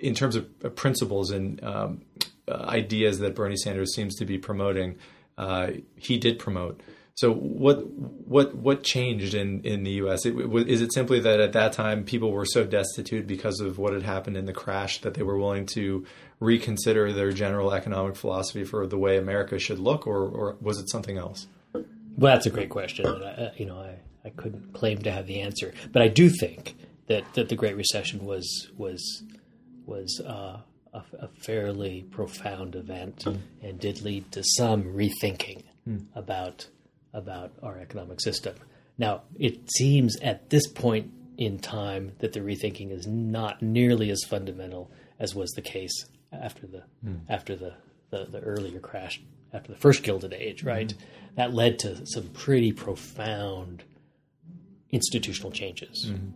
in 0.00 0.14
terms 0.14 0.36
of 0.36 0.76
principles 0.76 1.32
and 1.32 1.64
um, 1.64 2.02
ideas 2.48 3.18
that 3.18 3.34
Bernie 3.34 3.56
Sanders 3.56 3.92
seems 3.92 4.14
to 4.18 4.24
be 4.24 4.38
promoting. 4.38 4.98
Uh, 5.36 5.70
he 5.96 6.16
did 6.16 6.38
promote. 6.38 6.80
So 7.20 7.34
what 7.34 7.86
what 7.86 8.54
what 8.54 8.82
changed 8.82 9.34
in, 9.34 9.60
in 9.60 9.82
the 9.82 9.90
U.S.? 10.04 10.24
It, 10.24 10.34
is 10.66 10.80
it 10.80 10.94
simply 10.94 11.20
that 11.20 11.38
at 11.38 11.52
that 11.52 11.74
time 11.74 12.02
people 12.02 12.32
were 12.32 12.46
so 12.46 12.64
destitute 12.64 13.26
because 13.26 13.60
of 13.60 13.76
what 13.76 13.92
had 13.92 14.04
happened 14.04 14.38
in 14.38 14.46
the 14.46 14.54
crash 14.54 15.02
that 15.02 15.12
they 15.12 15.22
were 15.22 15.36
willing 15.36 15.66
to 15.74 16.06
reconsider 16.40 17.12
their 17.12 17.30
general 17.30 17.74
economic 17.74 18.16
philosophy 18.16 18.64
for 18.64 18.86
the 18.86 18.96
way 18.96 19.18
America 19.18 19.58
should 19.58 19.78
look, 19.78 20.06
or, 20.06 20.28
or 20.28 20.56
was 20.62 20.78
it 20.78 20.88
something 20.88 21.18
else? 21.18 21.46
Well, 21.74 21.84
that's 22.32 22.46
a 22.46 22.50
great 22.50 22.70
question. 22.70 23.06
I, 23.06 23.50
you 23.54 23.66
know, 23.66 23.80
I, 23.80 23.98
I 24.24 24.30
couldn't 24.30 24.72
claim 24.72 25.02
to 25.02 25.12
have 25.12 25.26
the 25.26 25.42
answer, 25.42 25.74
but 25.92 26.00
I 26.00 26.08
do 26.08 26.30
think 26.30 26.74
that, 27.08 27.24
that 27.34 27.50
the 27.50 27.54
Great 27.54 27.76
Recession 27.76 28.24
was 28.24 28.70
was 28.78 29.24
was 29.84 30.22
uh, 30.26 30.60
a, 30.94 31.02
a, 31.18 31.28
fairly 31.42 32.06
profound 32.10 32.76
event 32.76 33.24
mm. 33.26 33.38
and 33.60 33.78
did 33.78 34.00
lead 34.00 34.32
to 34.32 34.42
some 34.42 34.84
rethinking 34.84 35.64
mm. 35.86 36.06
about 36.14 36.68
about 37.12 37.52
our 37.62 37.78
economic 37.78 38.20
system. 38.20 38.54
Now, 38.98 39.22
it 39.38 39.70
seems 39.72 40.16
at 40.20 40.50
this 40.50 40.66
point 40.66 41.10
in 41.38 41.58
time 41.58 42.12
that 42.18 42.34
the 42.34 42.40
rethinking 42.40 42.92
is 42.92 43.06
not 43.06 43.62
nearly 43.62 44.10
as 44.10 44.22
fundamental 44.28 44.90
as 45.18 45.34
was 45.34 45.50
the 45.52 45.62
case 45.62 46.04
after 46.32 46.66
the 46.66 46.82
mm. 47.04 47.20
after 47.28 47.56
the, 47.56 47.74
the, 48.10 48.26
the, 48.26 48.40
earlier 48.40 48.78
crash, 48.78 49.20
after 49.52 49.72
the 49.72 49.78
first 49.78 50.02
Gilded 50.02 50.32
Age, 50.32 50.62
right? 50.64 50.88
Mm. 50.88 50.98
That 51.36 51.54
led 51.54 51.78
to 51.80 52.06
some 52.06 52.28
pretty 52.28 52.72
profound 52.72 53.82
institutional 54.90 55.50
changes. 55.50 56.06
Mm. 56.08 56.32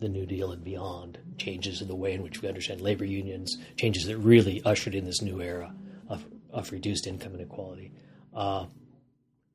The 0.00 0.08
New 0.08 0.26
Deal 0.26 0.50
and 0.50 0.64
beyond, 0.64 1.18
changes 1.38 1.80
in 1.80 1.86
the 1.86 1.94
way 1.94 2.12
in 2.12 2.22
which 2.22 2.42
we 2.42 2.48
understand 2.48 2.80
labor 2.80 3.04
unions, 3.04 3.56
changes 3.76 4.06
that 4.06 4.18
really 4.18 4.60
ushered 4.64 4.96
in 4.96 5.04
this 5.04 5.22
new 5.22 5.40
era 5.40 5.72
of, 6.08 6.24
of 6.50 6.72
reduced 6.72 7.06
income 7.06 7.34
inequality. 7.34 7.92
Uh, 8.34 8.66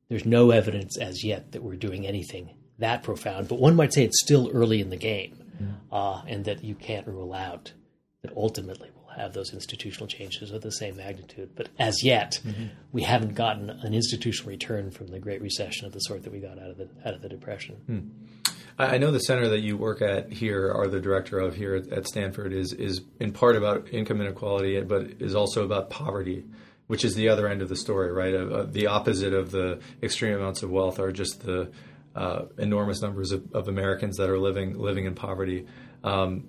there's 0.09 0.25
no 0.25 0.51
evidence 0.51 0.97
as 0.97 1.23
yet 1.23 1.51
that 1.51 1.63
we're 1.63 1.75
doing 1.75 2.05
anything 2.07 2.51
that 2.79 3.03
profound, 3.03 3.47
but 3.47 3.59
one 3.59 3.75
might 3.75 3.93
say 3.93 4.03
it's 4.03 4.21
still 4.21 4.49
early 4.53 4.81
in 4.81 4.89
the 4.89 4.97
game, 4.97 5.43
mm. 5.61 5.73
uh, 5.91 6.21
and 6.27 6.45
that 6.45 6.63
you 6.63 6.75
can't 6.75 7.07
rule 7.07 7.33
out 7.33 7.73
that 8.21 8.31
ultimately 8.35 8.89
we'll 8.95 9.15
have 9.15 9.33
those 9.33 9.53
institutional 9.53 10.07
changes 10.07 10.51
of 10.51 10.61
the 10.61 10.71
same 10.71 10.97
magnitude. 10.97 11.49
But 11.55 11.69
as 11.79 12.03
yet, 12.03 12.39
mm-hmm. 12.45 12.65
we 12.91 13.01
haven't 13.03 13.35
gotten 13.35 13.69
an 13.69 13.93
institutional 13.93 14.49
return 14.49 14.91
from 14.91 15.07
the 15.07 15.19
Great 15.19 15.41
Recession 15.41 15.85
of 15.87 15.93
the 15.93 15.99
sort 15.99 16.23
that 16.23 16.31
we 16.31 16.39
got 16.39 16.59
out 16.59 16.69
of 16.69 16.77
the 16.77 16.89
out 17.05 17.13
of 17.13 17.21
the 17.21 17.29
Depression. 17.29 17.77
Mm. 17.89 18.53
I 18.79 18.99
know 18.99 19.09
the 19.09 19.19
center 19.19 19.49
that 19.49 19.61
you 19.61 19.75
work 19.75 20.03
at 20.03 20.31
here, 20.31 20.71
or 20.71 20.87
the 20.87 20.99
director 20.99 21.39
of 21.39 21.55
here 21.55 21.83
at 21.91 22.07
Stanford, 22.07 22.53
is 22.53 22.73
is 22.73 23.01
in 23.19 23.31
part 23.31 23.55
about 23.55 23.91
income 23.91 24.21
inequality, 24.21 24.79
but 24.81 25.13
is 25.19 25.33
also 25.33 25.65
about 25.65 25.89
poverty 25.89 26.45
which 26.87 27.05
is 27.05 27.15
the 27.15 27.29
other 27.29 27.47
end 27.47 27.61
of 27.61 27.69
the 27.69 27.75
story, 27.75 28.11
right? 28.11 28.33
Uh, 28.33 28.47
uh, 28.47 28.65
the 28.65 28.87
opposite 28.87 29.33
of 29.33 29.51
the 29.51 29.79
extreme 30.01 30.33
amounts 30.33 30.63
of 30.63 30.71
wealth 30.71 30.99
are 30.99 31.11
just 31.11 31.43
the 31.43 31.71
uh, 32.15 32.45
enormous 32.57 32.99
numbers 33.01 33.31
of, 33.31 33.53
of, 33.53 33.67
Americans 33.67 34.17
that 34.17 34.27
are 34.29 34.39
living 34.39 34.79
living 34.79 35.05
in 35.05 35.13
poverty. 35.13 35.67
Um, 36.03 36.47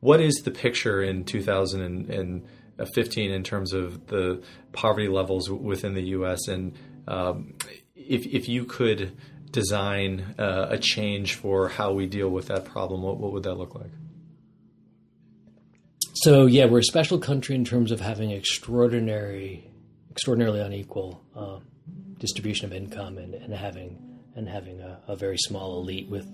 what 0.00 0.20
is 0.20 0.42
the 0.44 0.52
picture 0.52 1.02
in 1.02 1.24
2015 1.24 3.32
in 3.32 3.42
terms 3.42 3.72
of 3.72 4.06
the 4.06 4.44
poverty 4.72 5.08
levels 5.08 5.50
within 5.50 5.94
the 5.94 6.04
U.S. 6.10 6.46
and 6.46 6.78
um, 7.08 7.54
if 7.96 8.26
if 8.26 8.48
you 8.48 8.64
could 8.64 9.16
design 9.50 10.34
uh, 10.38 10.68
a 10.70 10.78
change 10.78 11.34
for 11.34 11.68
how 11.68 11.92
we 11.92 12.06
deal 12.06 12.28
with 12.28 12.48
that 12.48 12.64
problem, 12.64 13.02
what, 13.02 13.18
what 13.18 13.32
would 13.32 13.44
that 13.44 13.54
look 13.54 13.74
like? 13.74 13.90
So 16.20 16.46
yeah, 16.46 16.64
we're 16.64 16.78
a 16.78 16.84
special 16.84 17.18
country 17.18 17.54
in 17.54 17.64
terms 17.66 17.92
of 17.92 18.00
having 18.00 18.30
extraordinary, 18.30 19.70
extraordinarily 20.10 20.60
unequal 20.60 21.22
uh, 21.36 21.58
distribution 22.18 22.64
of 22.64 22.72
income 22.72 23.18
and, 23.18 23.34
and 23.34 23.52
having 23.52 23.98
and 24.34 24.48
having 24.48 24.80
a, 24.80 24.98
a, 25.08 25.16
very 25.16 25.36
small 25.36 25.78
elite 25.78 26.08
with 26.08 26.26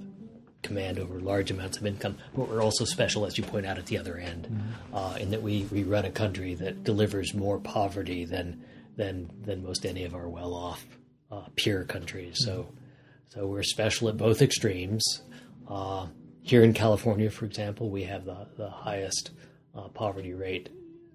command 0.62 1.00
over 1.00 1.18
large 1.18 1.50
amounts 1.50 1.78
of 1.78 1.86
income. 1.86 2.16
But 2.34 2.48
we're 2.48 2.62
also 2.62 2.84
special, 2.84 3.26
as 3.26 3.36
you 3.36 3.42
point 3.42 3.66
out, 3.66 3.76
at 3.76 3.86
the 3.86 3.98
other 3.98 4.18
end, 4.18 4.46
mm-hmm. 4.46 4.94
uh, 4.94 5.16
in 5.16 5.30
that 5.30 5.42
we, 5.42 5.66
we 5.72 5.82
run 5.82 6.04
a 6.04 6.10
country 6.10 6.54
that 6.54 6.84
delivers 6.84 7.34
more 7.34 7.58
poverty 7.58 8.24
than 8.24 8.64
than 8.96 9.30
than 9.42 9.64
most 9.64 9.84
any 9.84 10.04
of 10.04 10.14
our 10.14 10.28
well 10.28 10.54
off 10.54 10.86
uh, 11.32 11.46
peer 11.56 11.82
countries. 11.82 12.36
Mm-hmm. 12.40 12.50
So 12.50 12.68
so 13.30 13.46
we're 13.48 13.64
special 13.64 14.08
at 14.08 14.16
both 14.16 14.42
extremes. 14.42 15.22
Uh, 15.68 16.06
here 16.42 16.62
in 16.62 16.72
California, 16.72 17.30
for 17.30 17.46
example, 17.46 17.88
we 17.90 18.04
have 18.04 18.24
the, 18.24 18.46
the 18.56 18.68
highest 18.68 19.30
uh, 19.74 19.88
poverty 19.88 20.34
rate 20.34 20.68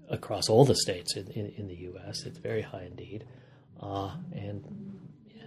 across 0.09 0.49
all 0.49 0.65
the 0.65 0.75
states 0.75 1.15
in, 1.15 1.27
in, 1.31 1.53
in, 1.57 1.67
the 1.67 1.75
U.S. 1.75 2.23
It's 2.25 2.37
very 2.37 2.61
high 2.61 2.83
indeed, 2.83 3.25
uh, 3.81 4.15
and 4.33 4.63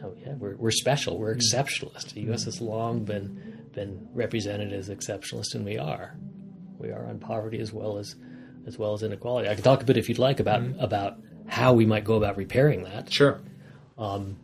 know, 0.00 0.14
yeah, 0.20 0.34
we're, 0.34 0.56
we're 0.56 0.70
special. 0.70 1.18
We're 1.18 1.34
exceptionalist. 1.34 2.14
The 2.14 2.22
U.S. 2.22 2.44
has 2.44 2.60
long 2.60 3.04
been 3.04 3.68
been 3.72 4.08
represented 4.12 4.72
as 4.72 4.88
exceptionalist, 4.88 5.54
and 5.54 5.64
we 5.64 5.78
are. 5.78 6.16
We 6.78 6.90
are 6.90 7.06
on 7.06 7.18
poverty 7.18 7.60
as 7.60 7.72
well 7.72 7.98
as 7.98 8.16
as 8.66 8.78
well 8.78 8.94
as 8.94 9.02
inequality. 9.02 9.48
I 9.48 9.54
can 9.54 9.62
talk 9.62 9.82
a 9.82 9.84
bit, 9.84 9.96
if 9.96 10.08
you'd 10.08 10.18
like, 10.18 10.40
about 10.40 10.62
mm-hmm. 10.62 10.80
about 10.80 11.18
how 11.46 11.72
we 11.72 11.86
might 11.86 12.04
go 12.04 12.14
about 12.14 12.36
repairing 12.36 12.84
that. 12.84 13.12
Sure. 13.12 13.40
Um, 13.98 14.36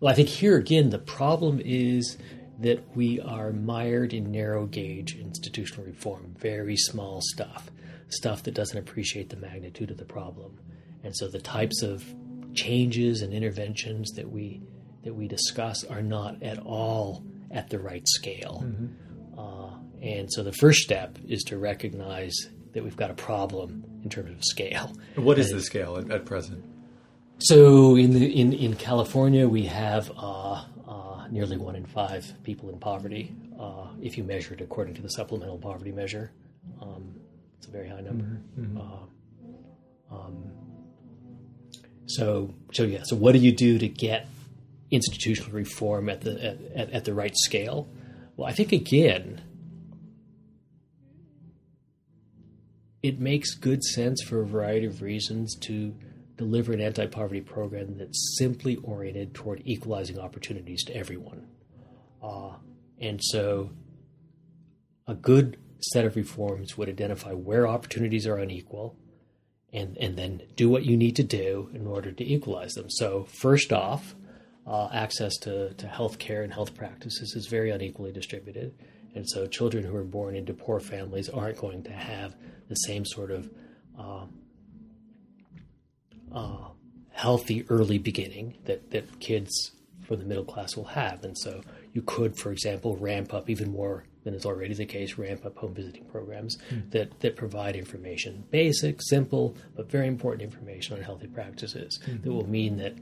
well, 0.00 0.12
I 0.12 0.14
think 0.14 0.28
here 0.28 0.56
again 0.56 0.90
the 0.90 0.98
problem 0.98 1.60
is 1.64 2.18
that 2.58 2.96
we 2.96 3.20
are 3.20 3.52
mired 3.52 4.14
in 4.14 4.30
narrow 4.30 4.66
gauge 4.66 5.16
institutional 5.16 5.84
reform, 5.84 6.34
very 6.38 6.76
small 6.76 7.20
stuff, 7.22 7.70
stuff 8.08 8.42
that 8.44 8.54
doesn't 8.54 8.78
appreciate 8.78 9.28
the 9.28 9.36
magnitude 9.36 9.90
of 9.90 9.98
the 9.98 10.04
problem. 10.04 10.58
And 11.02 11.14
so 11.14 11.28
the 11.28 11.40
types 11.40 11.82
of 11.82 12.04
changes 12.54 13.22
and 13.22 13.32
interventions 13.32 14.12
that 14.12 14.30
we 14.30 14.62
that 15.04 15.14
we 15.14 15.28
discuss 15.28 15.84
are 15.84 16.02
not 16.02 16.42
at 16.42 16.58
all 16.58 17.24
at 17.52 17.70
the 17.70 17.78
right 17.78 18.06
scale. 18.08 18.64
Mm-hmm. 18.64 19.38
Uh, 19.38 19.70
and 20.02 20.32
so 20.32 20.42
the 20.42 20.52
first 20.52 20.80
step 20.80 21.16
is 21.28 21.44
to 21.44 21.58
recognize 21.58 22.34
that 22.72 22.82
we've 22.82 22.96
got 22.96 23.10
a 23.10 23.14
problem 23.14 23.84
in 24.02 24.10
terms 24.10 24.30
of 24.30 24.44
scale. 24.44 24.92
What 25.14 25.38
is 25.38 25.50
and 25.50 25.60
the 25.60 25.62
scale 25.62 25.96
at, 25.96 26.10
at, 26.10 26.24
present? 26.24 26.64
So 27.38 27.96
in 27.96 28.12
the 28.12 28.26
in, 28.26 28.52
in 28.52 28.74
California, 28.74 29.48
we 29.48 29.66
have 29.66 30.10
uh, 30.16 30.64
nearly 31.32 31.56
one 31.56 31.76
in 31.76 31.84
five 31.84 32.32
people 32.42 32.68
in 32.68 32.78
poverty. 32.78 33.34
Uh, 33.58 33.88
if 34.00 34.16
you 34.16 34.24
measure 34.24 34.54
it 34.54 34.60
according 34.60 34.94
to 34.94 35.02
the 35.02 35.08
supplemental 35.08 35.58
poverty 35.58 35.92
measure, 35.92 36.30
um, 36.80 37.14
it's 37.58 37.66
a 37.66 37.70
very 37.70 37.88
high 37.88 38.00
number. 38.00 38.24
Mm-hmm. 38.24 38.78
mm-hmm. 38.78 38.80
Uh, 38.80 40.16
um, 40.16 40.52
so 42.06 42.54
so 42.72 42.84
yeah. 42.84 43.02
So 43.04 43.16
what 43.16 43.32
do 43.32 43.38
you 43.38 43.52
do 43.52 43.78
to 43.78 43.88
get 43.88 44.28
institutional 44.90 45.52
reform 45.52 46.08
at 46.08 46.20
the 46.20 46.56
at, 46.74 46.90
at 46.90 47.04
the 47.04 47.14
right 47.14 47.36
scale? 47.36 47.88
Well, 48.36 48.48
I 48.48 48.52
think 48.52 48.72
again, 48.72 49.42
it 53.02 53.18
makes 53.18 53.54
good 53.54 53.82
sense 53.82 54.22
for 54.22 54.40
a 54.40 54.46
variety 54.46 54.86
of 54.86 55.02
reasons 55.02 55.56
to 55.62 55.94
deliver 56.36 56.72
an 56.72 56.80
anti-poverty 56.80 57.40
program 57.40 57.96
that's 57.98 58.36
simply 58.38 58.76
oriented 58.76 59.34
toward 59.34 59.62
equalizing 59.64 60.18
opportunities 60.18 60.84
to 60.84 60.96
everyone. 60.96 61.46
Uh, 62.22 62.52
and 63.00 63.22
so, 63.22 63.70
a 65.06 65.14
good 65.14 65.58
set 65.80 66.04
of 66.04 66.16
reforms 66.16 66.76
would 66.76 66.88
identify 66.88 67.32
where 67.32 67.66
opportunities 67.66 68.26
are 68.26 68.38
unequal, 68.38 68.96
and 69.72 69.96
and 69.98 70.16
then 70.16 70.42
do 70.56 70.68
what 70.68 70.84
you 70.84 70.96
need 70.96 71.16
to 71.16 71.22
do 71.22 71.70
in 71.74 71.86
order 71.86 72.12
to 72.12 72.24
equalize 72.24 72.72
them. 72.72 72.90
So, 72.90 73.24
first 73.24 73.72
off, 73.72 74.14
uh, 74.66 74.88
access 74.92 75.36
to, 75.36 75.72
to 75.74 75.86
health 75.86 76.18
care 76.18 76.42
and 76.42 76.52
health 76.52 76.74
practices 76.74 77.34
is 77.36 77.46
very 77.46 77.70
unequally 77.70 78.12
distributed. 78.12 78.74
And 79.14 79.28
so 79.28 79.46
children 79.46 79.84
who 79.84 79.94
are 79.96 80.04
born 80.04 80.34
into 80.34 80.52
poor 80.52 80.80
families 80.80 81.28
aren't 81.28 81.58
going 81.58 81.84
to 81.84 81.92
have 81.92 82.36
the 82.68 82.74
same 82.74 83.04
sort 83.04 83.30
of 83.30 83.48
uh, 83.98 84.26
uh, 86.32 86.68
healthy 87.10 87.64
early 87.68 87.98
beginning 87.98 88.58
that, 88.64 88.90
that 88.90 89.20
kids 89.20 89.72
from 90.06 90.18
the 90.18 90.24
middle 90.24 90.44
class 90.44 90.76
will 90.76 90.84
have. 90.84 91.24
And 91.24 91.36
so 91.36 91.62
you 91.92 92.02
could, 92.02 92.36
for 92.38 92.52
example, 92.52 92.96
ramp 92.96 93.34
up 93.34 93.50
even 93.50 93.70
more 93.70 94.04
than 94.24 94.34
is 94.34 94.44
already 94.44 94.74
the 94.74 94.86
case, 94.86 95.18
ramp 95.18 95.46
up 95.46 95.56
home 95.56 95.74
visiting 95.74 96.04
programs 96.04 96.58
mm. 96.70 96.90
that, 96.90 97.20
that 97.20 97.36
provide 97.36 97.76
information, 97.76 98.44
basic, 98.50 99.00
simple, 99.00 99.56
but 99.76 99.90
very 99.90 100.08
important 100.08 100.42
information 100.42 100.96
on 100.96 101.02
healthy 101.02 101.28
practices 101.28 102.00
mm-hmm. 102.04 102.22
that 102.22 102.32
will 102.32 102.48
mean 102.48 102.76
that 102.76 102.94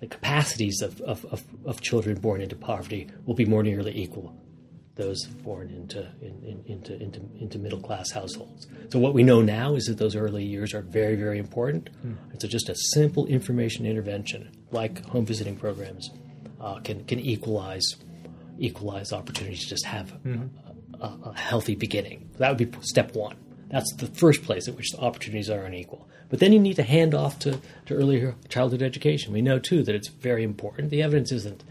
the 0.00 0.06
capacities 0.06 0.80
of, 0.80 1.00
of, 1.00 1.24
of, 1.26 1.44
of, 1.64 1.80
children 1.80 2.20
born 2.20 2.40
into 2.40 2.54
poverty 2.54 3.08
will 3.26 3.34
be 3.34 3.44
more 3.44 3.64
nearly 3.64 3.96
equal 3.98 4.32
those 4.98 5.24
born 5.26 5.70
into 5.70 6.00
in, 6.20 6.42
in, 6.44 6.64
into, 6.66 7.00
into 7.00 7.20
into 7.40 7.58
middle 7.58 7.80
class 7.80 8.10
households. 8.10 8.66
So 8.90 8.98
what 8.98 9.14
we 9.14 9.22
know 9.22 9.40
now 9.40 9.74
is 9.74 9.84
that 9.84 9.96
those 9.96 10.14
early 10.14 10.44
years 10.44 10.74
are 10.74 10.82
very 10.82 11.14
very 11.14 11.38
important. 11.38 11.88
Mm. 12.04 12.16
And 12.30 12.42
so 12.42 12.48
just 12.48 12.68
a 12.68 12.74
simple 12.92 13.24
information 13.26 13.86
intervention 13.86 14.50
like 14.70 15.04
home 15.06 15.24
visiting 15.24 15.56
programs 15.56 16.10
uh, 16.60 16.80
can 16.80 17.04
can 17.04 17.20
equalize 17.20 17.96
equalize 18.58 19.12
opportunities 19.12 19.62
to 19.62 19.68
just 19.68 19.86
have 19.86 20.12
mm-hmm. 20.24 20.46
a, 21.00 21.30
a, 21.30 21.38
healthy 21.38 21.76
beginning. 21.76 22.28
That 22.38 22.48
would 22.48 22.70
be 22.70 22.78
step 22.82 23.14
one. 23.14 23.36
That's 23.70 23.94
the 23.94 24.06
first 24.06 24.42
place 24.42 24.66
at 24.66 24.74
which 24.74 24.90
the 24.90 24.98
opportunities 24.98 25.48
are 25.48 25.62
unequal. 25.62 26.08
But 26.28 26.40
then 26.40 26.52
you 26.52 26.58
need 26.58 26.74
to 26.76 26.82
hand 26.82 27.14
off 27.14 27.38
to, 27.40 27.60
to 27.86 27.94
early 27.94 28.34
childhood 28.48 28.82
education. 28.82 29.32
We 29.32 29.42
know, 29.42 29.58
too, 29.58 29.82
that 29.84 29.94
it's 29.94 30.08
very 30.08 30.42
important. 30.42 30.90
The 30.90 31.02
evidence 31.02 31.32
isn't 31.32 31.62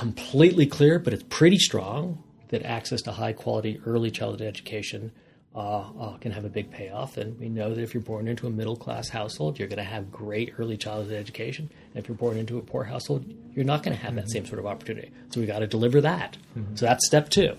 completely 0.00 0.66
clear, 0.66 0.98
but 0.98 1.12
it's 1.12 1.24
pretty 1.28 1.58
strong 1.58 2.22
that 2.48 2.62
access 2.64 3.02
to 3.02 3.12
high 3.12 3.34
quality 3.34 3.78
early 3.84 4.10
childhood 4.10 4.40
education 4.40 5.12
uh, 5.54 5.80
uh, 5.80 6.16
can 6.18 6.32
have 6.32 6.44
a 6.46 6.48
big 6.48 6.70
payoff. 6.70 7.18
And 7.18 7.38
we 7.38 7.50
know 7.50 7.74
that 7.74 7.82
if 7.82 7.92
you're 7.92 8.02
born 8.02 8.26
into 8.26 8.46
a 8.46 8.50
middle 8.50 8.76
class 8.76 9.10
household, 9.10 9.58
you're 9.58 9.68
going 9.68 9.78
to 9.78 9.84
have 9.84 10.10
great 10.10 10.54
early 10.58 10.78
childhood 10.78 11.12
education. 11.14 11.68
And 11.92 12.02
if 12.02 12.08
you're 12.08 12.16
born 12.16 12.38
into 12.38 12.56
a 12.56 12.62
poor 12.62 12.84
household, 12.84 13.26
you're 13.54 13.64
not 13.64 13.82
going 13.82 13.94
to 13.94 14.02
have 14.02 14.12
mm-hmm. 14.12 14.20
that 14.20 14.30
same 14.30 14.46
sort 14.46 14.58
of 14.58 14.66
opportunity. 14.66 15.10
So 15.30 15.40
we 15.40 15.46
got 15.46 15.58
to 15.58 15.66
deliver 15.66 16.00
that. 16.00 16.38
Mm-hmm. 16.56 16.76
So 16.76 16.86
that's 16.86 17.06
step 17.06 17.28
two. 17.28 17.56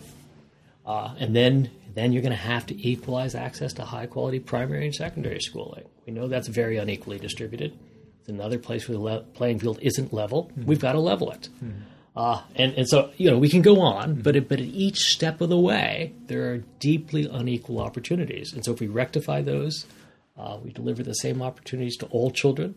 Uh, 0.86 1.14
and 1.20 1.36
then 1.36 1.70
then 1.94 2.12
you're 2.12 2.24
going 2.24 2.32
to 2.32 2.38
have 2.38 2.66
to 2.68 2.88
equalize 2.88 3.36
access 3.36 3.74
to 3.74 3.84
high 3.84 4.08
quality 4.08 4.40
primary 4.40 4.86
and 4.86 4.96
secondary 4.96 5.42
schooling. 5.42 5.84
We 6.08 6.14
know 6.14 6.28
that's 6.28 6.48
very 6.48 6.78
unequally 6.78 7.20
distributed. 7.20 7.78
It's 8.22 8.30
another 8.30 8.58
place 8.58 8.88
where 8.88 8.98
the 8.98 9.04
le- 9.04 9.24
playing 9.24 9.60
field 9.60 9.78
isn't 9.82 10.14
level. 10.14 10.46
Mm-hmm. 10.46 10.66
We've 10.66 10.80
got 10.80 10.94
to 10.94 11.00
level 11.00 11.32
it. 11.32 11.50
Uh, 12.16 12.42
and, 12.56 12.74
and 12.74 12.88
so, 12.88 13.12
you 13.18 13.32
know, 13.32 13.38
we 13.38 13.48
can 13.48 13.62
go 13.62 13.80
on, 13.80 14.16
but, 14.16 14.36
it, 14.36 14.50
but 14.50 14.60
at 14.60 14.66
each 14.66 14.98
step 14.98 15.40
of 15.40 15.50
the 15.50 15.58
way, 15.58 16.14
there 16.28 16.52
are 16.52 16.58
deeply 16.80 17.26
unequal 17.32 17.80
opportunities. 17.80 18.52
And 18.52 18.66
so 18.66 18.74
if 18.74 18.82
we 18.82 18.88
rectify 18.88 19.42
those, 19.42 19.86
uh, 20.38 20.58
we 20.62 20.72
deliver 20.72 21.04
the 21.04 21.14
same 21.14 21.42
opportunities 21.42 21.96
to 21.98 22.08
all 22.08 22.30
children. 22.30 22.76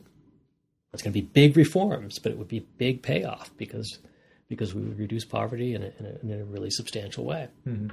It's 0.92 1.02
going 1.02 1.12
to 1.12 1.20
be 1.20 1.26
big 1.26 1.56
reforms, 1.56 2.20
but 2.20 2.30
it 2.30 2.38
would 2.38 2.48
be 2.48 2.60
big 2.78 3.02
payoff 3.02 3.50
because 3.56 3.98
because 4.46 4.74
we 4.74 4.82
would 4.82 4.98
reduce 4.98 5.24
poverty 5.24 5.74
in 5.74 5.82
a, 5.82 5.90
in 5.98 6.06
a, 6.06 6.32
in 6.34 6.40
a 6.40 6.44
really 6.44 6.70
substantial 6.70 7.24
way. 7.24 7.48
Mm-hmm 7.66 7.88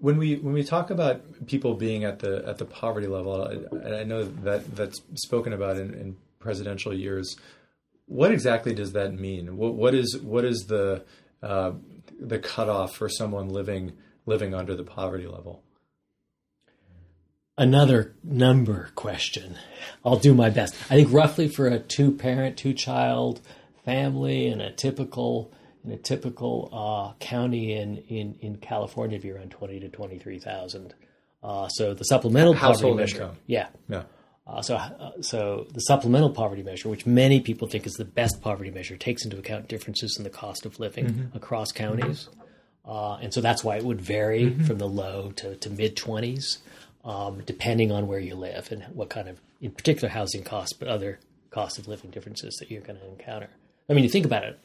when 0.00 0.18
we 0.18 0.36
when 0.36 0.52
we 0.52 0.62
talk 0.62 0.90
about 0.90 1.46
people 1.46 1.74
being 1.74 2.04
at 2.04 2.18
the 2.18 2.46
at 2.46 2.58
the 2.58 2.64
poverty 2.64 3.06
level, 3.06 3.42
and 3.44 3.94
I 3.94 4.04
know 4.04 4.24
that 4.24 4.76
that's 4.76 5.00
spoken 5.14 5.52
about 5.52 5.76
in, 5.76 5.94
in 5.94 6.16
presidential 6.38 6.92
years. 6.92 7.36
What 8.06 8.32
exactly 8.32 8.74
does 8.74 8.92
that 8.92 9.14
mean? 9.14 9.56
What, 9.56 9.74
what 9.74 9.94
is 9.94 10.18
what 10.22 10.44
is 10.44 10.66
the 10.66 11.04
uh, 11.42 11.72
the 12.20 12.38
cutoff 12.38 12.94
for 12.94 13.08
someone 13.08 13.48
living 13.48 13.92
living 14.26 14.54
under 14.54 14.74
the 14.74 14.84
poverty 14.84 15.26
level? 15.26 15.62
Another 17.56 18.14
number 18.24 18.90
question. 18.96 19.56
I'll 20.04 20.18
do 20.18 20.34
my 20.34 20.50
best. 20.50 20.74
I 20.90 20.96
think 20.96 21.12
roughly 21.12 21.48
for 21.48 21.68
a 21.68 21.78
two 21.78 22.10
parent, 22.12 22.56
two 22.56 22.74
child 22.74 23.40
family 23.84 24.48
in 24.48 24.60
a 24.60 24.72
typical 24.72 25.52
in 25.84 25.92
a 25.92 25.96
typical 25.96 26.70
uh, 26.72 27.14
county 27.24 27.74
in, 27.74 27.98
in, 28.08 28.36
in 28.40 28.56
California, 28.56 29.16
it'd 29.16 29.22
be 29.22 29.30
around 29.30 29.50
twenty 29.50 29.78
to 29.80 29.88
twenty 29.88 30.18
three 30.18 30.38
thousand. 30.38 30.94
Uh, 31.42 31.68
so 31.68 31.94
the 31.94 32.04
supplemental 32.04 32.54
household 32.54 32.94
poverty 32.98 33.12
measure, 33.12 33.22
income. 33.22 33.36
yeah, 33.46 33.68
yeah. 33.88 34.02
Uh, 34.46 34.60
so, 34.60 34.76
uh, 34.76 35.12
so 35.22 35.66
the 35.72 35.80
supplemental 35.80 36.30
poverty 36.30 36.62
measure, 36.62 36.88
which 36.88 37.06
many 37.06 37.40
people 37.40 37.66
think 37.66 37.86
is 37.86 37.94
the 37.94 38.04
best 38.04 38.42
poverty 38.42 38.70
measure, 38.70 38.96
takes 38.96 39.24
into 39.24 39.38
account 39.38 39.68
differences 39.68 40.16
in 40.18 40.24
the 40.24 40.30
cost 40.30 40.66
of 40.66 40.78
living 40.78 41.06
mm-hmm. 41.06 41.36
across 41.36 41.72
counties, 41.72 42.28
mm-hmm. 42.84 43.24
and 43.24 43.32
so 43.32 43.40
that's 43.40 43.64
why 43.64 43.76
it 43.76 43.84
would 43.84 44.00
vary 44.00 44.44
mm-hmm. 44.44 44.64
from 44.64 44.78
the 44.78 44.88
low 44.88 45.32
to, 45.36 45.56
to 45.56 45.70
mid 45.70 45.96
twenties, 45.96 46.58
um, 47.04 47.42
depending 47.46 47.90
on 47.90 48.06
where 48.06 48.18
you 48.18 48.34
live 48.34 48.70
and 48.70 48.82
what 48.92 49.08
kind 49.08 49.28
of, 49.28 49.40
in 49.62 49.70
particular, 49.70 50.10
housing 50.10 50.44
costs, 50.44 50.74
but 50.74 50.88
other 50.88 51.18
cost 51.50 51.78
of 51.78 51.88
living 51.88 52.10
differences 52.10 52.54
that 52.58 52.70
you're 52.70 52.82
going 52.82 52.98
to 52.98 53.08
encounter. 53.08 53.48
I 53.88 53.94
mean, 53.94 54.04
you 54.04 54.10
think 54.10 54.26
about 54.26 54.44
it 54.44 54.58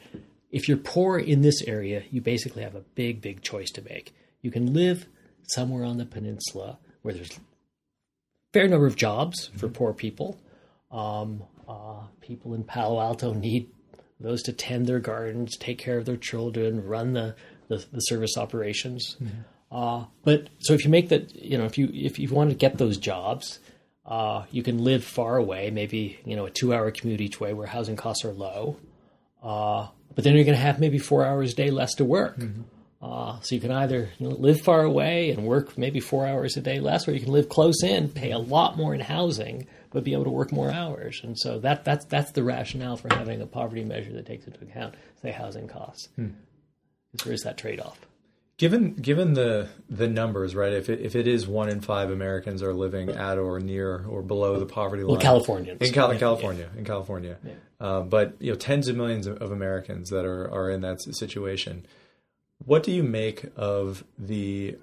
if 0.50 0.68
you're 0.68 0.76
poor 0.76 1.18
in 1.18 1.42
this 1.42 1.62
area, 1.62 2.02
you 2.10 2.20
basically 2.20 2.62
have 2.62 2.74
a 2.74 2.80
big, 2.80 3.20
big 3.20 3.42
choice 3.42 3.70
to 3.72 3.82
make. 3.82 4.14
You 4.42 4.50
can 4.50 4.72
live 4.72 5.06
somewhere 5.44 5.84
on 5.84 5.98
the 5.98 6.06
peninsula 6.06 6.78
where 7.02 7.14
there's 7.14 7.38
fair 8.52 8.68
number 8.68 8.86
of 8.86 8.96
jobs 8.96 9.50
for 9.56 9.68
poor 9.68 9.92
people. 9.92 10.38
Um, 10.90 11.42
uh, 11.68 12.02
people 12.20 12.54
in 12.54 12.64
Palo 12.64 13.00
Alto 13.00 13.32
need 13.32 13.70
those 14.18 14.42
to 14.42 14.52
tend 14.52 14.86
their 14.86 14.98
gardens, 14.98 15.56
take 15.56 15.78
care 15.78 15.96
of 15.96 16.04
their 16.04 16.16
children, 16.16 16.84
run 16.84 17.12
the, 17.12 17.34
the, 17.68 17.84
the 17.92 18.00
service 18.00 18.36
operations. 18.36 19.16
Mm-hmm. 19.22 19.40
Uh, 19.72 20.06
but 20.24 20.48
so 20.58 20.74
if 20.74 20.84
you 20.84 20.90
make 20.90 21.08
that, 21.10 21.34
you 21.34 21.56
know, 21.56 21.64
if 21.64 21.78
you 21.78 21.88
if 21.92 22.18
you 22.18 22.28
want 22.28 22.50
to 22.50 22.56
get 22.56 22.78
those 22.78 22.98
jobs, 22.98 23.60
uh, 24.04 24.44
you 24.50 24.64
can 24.64 24.78
live 24.82 25.04
far 25.04 25.36
away, 25.36 25.70
maybe 25.70 26.18
you 26.24 26.34
know 26.34 26.46
a 26.46 26.50
two-hour 26.50 26.90
commute 26.90 27.20
each 27.20 27.38
way, 27.38 27.54
where 27.54 27.68
housing 27.68 27.94
costs 27.94 28.24
are 28.24 28.32
low. 28.32 28.76
Uh, 29.40 29.86
but 30.14 30.24
then 30.24 30.34
you're 30.34 30.44
going 30.44 30.56
to 30.56 30.62
have 30.62 30.80
maybe 30.80 30.98
four 30.98 31.24
hours 31.24 31.52
a 31.52 31.56
day 31.56 31.70
less 31.70 31.94
to 31.94 32.04
work. 32.04 32.36
Mm-hmm. 32.38 32.62
Uh, 33.02 33.40
so 33.40 33.54
you 33.54 33.60
can 33.60 33.70
either 33.70 34.10
live 34.20 34.60
far 34.60 34.82
away 34.82 35.30
and 35.30 35.46
work 35.46 35.78
maybe 35.78 36.00
four 36.00 36.26
hours 36.26 36.56
a 36.58 36.60
day 36.60 36.80
less, 36.80 37.08
or 37.08 37.12
you 37.12 37.20
can 37.20 37.32
live 37.32 37.48
close 37.48 37.82
in, 37.82 38.10
pay 38.10 38.30
a 38.30 38.38
lot 38.38 38.76
more 38.76 38.94
in 38.94 39.00
housing, 39.00 39.66
but 39.90 40.04
be 40.04 40.12
able 40.12 40.24
to 40.24 40.30
work 40.30 40.52
more 40.52 40.70
hours. 40.70 41.20
And 41.24 41.38
so 41.38 41.58
that 41.60 41.84
that's 41.84 42.04
that's 42.06 42.32
the 42.32 42.42
rationale 42.42 42.96
for 42.98 43.12
having 43.14 43.40
a 43.40 43.46
poverty 43.46 43.84
measure 43.84 44.12
that 44.12 44.26
takes 44.26 44.46
into 44.46 44.60
account 44.60 44.96
say 45.22 45.30
housing 45.30 45.66
costs. 45.66 46.08
Hmm. 46.16 46.28
There 47.24 47.32
is 47.32 47.42
that 47.42 47.56
trade 47.56 47.80
off. 47.80 47.98
Given 48.58 48.92
given 48.96 49.32
the 49.32 49.70
the 49.88 50.06
numbers, 50.06 50.54
right? 50.54 50.74
If 50.74 50.90
it, 50.90 51.00
if 51.00 51.16
it 51.16 51.26
is 51.26 51.46
one 51.46 51.70
in 51.70 51.80
five 51.80 52.10
Americans 52.10 52.62
are 52.62 52.74
living 52.74 53.08
at 53.08 53.38
or 53.38 53.58
near 53.60 54.04
or 54.04 54.20
below 54.20 54.58
the 54.58 54.66
poverty 54.66 55.02
line, 55.02 55.12
well, 55.12 55.20
Californians 55.20 55.80
in 55.80 55.94
Cal- 55.94 56.14
California, 56.18 56.68
in 56.76 56.84
California, 56.84 57.38
uh, 57.80 58.02
but 58.02 58.34
you 58.38 58.52
know, 58.52 58.58
tens 58.58 58.88
of 58.88 58.96
millions 58.96 59.26
of, 59.26 59.38
of 59.38 59.50
Americans 59.50 60.10
that 60.10 60.26
are 60.26 60.50
are 60.52 60.68
in 60.68 60.82
that 60.82 61.00
situation. 61.00 61.86
What 62.64 62.82
do 62.82 62.92
you 62.92 63.02
make 63.02 63.46
of 63.56 64.04
the 64.18 64.76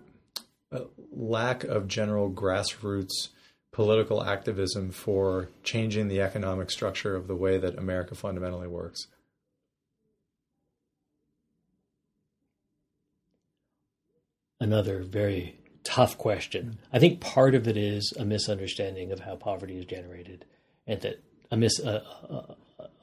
uh, 0.71 0.81
lack 1.11 1.63
of 1.63 1.87
general 1.87 2.29
grassroots 2.29 3.29
political 3.71 4.23
activism 4.23 4.91
for 4.91 5.49
changing 5.63 6.07
the 6.07 6.21
economic 6.21 6.71
structure 6.71 7.15
of 7.15 7.27
the 7.27 7.35
way 7.35 7.57
that 7.59 7.77
America 7.77 8.15
fundamentally 8.15 8.67
works? 8.67 9.07
Another 14.59 15.03
very 15.03 15.59
tough 15.83 16.17
question. 16.17 16.79
I 16.91 16.97
think 16.97 17.21
part 17.21 17.53
of 17.53 17.67
it 17.67 17.77
is 17.77 18.11
a 18.19 18.25
misunderstanding 18.25 19.11
of 19.11 19.19
how 19.19 19.35
poverty 19.35 19.77
is 19.77 19.85
generated, 19.85 20.45
and 20.87 20.99
that 21.01 21.23
a 21.51 21.55
mis 21.55 21.79
a, 21.79 22.01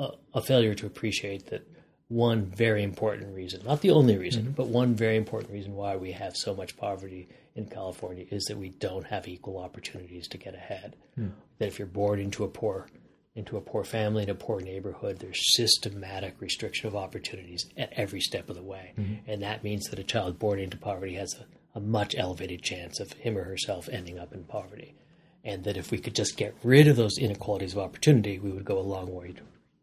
a, 0.01 0.11
a 0.35 0.43
failure 0.43 0.75
to 0.75 0.87
appreciate 0.87 1.47
that 1.47 1.65
one 2.09 2.47
very 2.47 2.83
important 2.83 3.35
reason, 3.35 3.65
not 3.65 3.81
the 3.81 3.91
only 3.91 4.17
reason, 4.17 4.45
mm-hmm. 4.45 4.53
but 4.53 4.69
one 4.69 4.95
very 4.95 5.17
important 5.17 5.53
reason 5.53 5.75
why 5.75 5.97
we 5.97 6.13
have 6.13 6.37
so 6.37 6.55
much 6.55 6.77
poverty 6.77 7.29
in 7.55 7.67
California 7.67 8.27
is 8.31 8.45
that 8.45 8.59
we 8.59 8.71
don't 8.71 9.07
have 9.07 9.27
equal 9.29 9.59
opportunities 9.59 10.29
to 10.29 10.39
get 10.39 10.55
ahead. 10.55 10.97
Mm. 11.19 11.33
That 11.59 11.69
if 11.69 11.79
you're 11.79 11.87
born 11.87 12.21
into 12.21 12.45
a 12.45 12.49
poor 12.49 12.89
into 13.37 13.57
a 13.57 13.61
poor 13.61 13.83
family 13.83 14.23
in 14.23 14.31
a 14.31 14.35
poor 14.35 14.61
neighborhood, 14.61 15.19
there's 15.19 15.57
systematic 15.57 16.37
restriction 16.41 16.87
of 16.87 16.95
opportunities 16.95 17.67
at 17.77 17.93
every 17.97 18.21
step 18.21 18.49
of 18.49 18.55
the 18.55 18.63
way. 18.63 18.93
Mm-hmm. 18.97 19.29
And 19.29 19.43
that 19.43 19.65
means 19.65 19.87
that 19.87 19.99
a 19.99 20.05
child 20.05 20.39
born 20.39 20.61
into 20.61 20.77
poverty 20.77 21.15
has 21.15 21.35
a, 21.35 21.79
a 21.79 21.81
much 21.81 22.15
elevated 22.17 22.63
chance 22.63 23.01
of 23.01 23.13
him 23.15 23.37
or 23.37 23.43
herself 23.43 23.89
ending 23.91 24.21
up 24.21 24.33
in 24.33 24.45
poverty. 24.45 24.95
And 25.43 25.65
that 25.65 25.77
if 25.77 25.91
we 25.91 25.99
could 25.99 26.15
just 26.15 26.37
get 26.37 26.55
rid 26.63 26.87
of 26.87 26.95
those 26.95 27.19
inequalities 27.19 27.73
of 27.73 27.81
opportunity, 27.81 28.39
we 28.39 28.53
would 28.53 28.65
go 28.65 28.79
a 28.79 28.81
long 28.81 29.13
way 29.13 29.35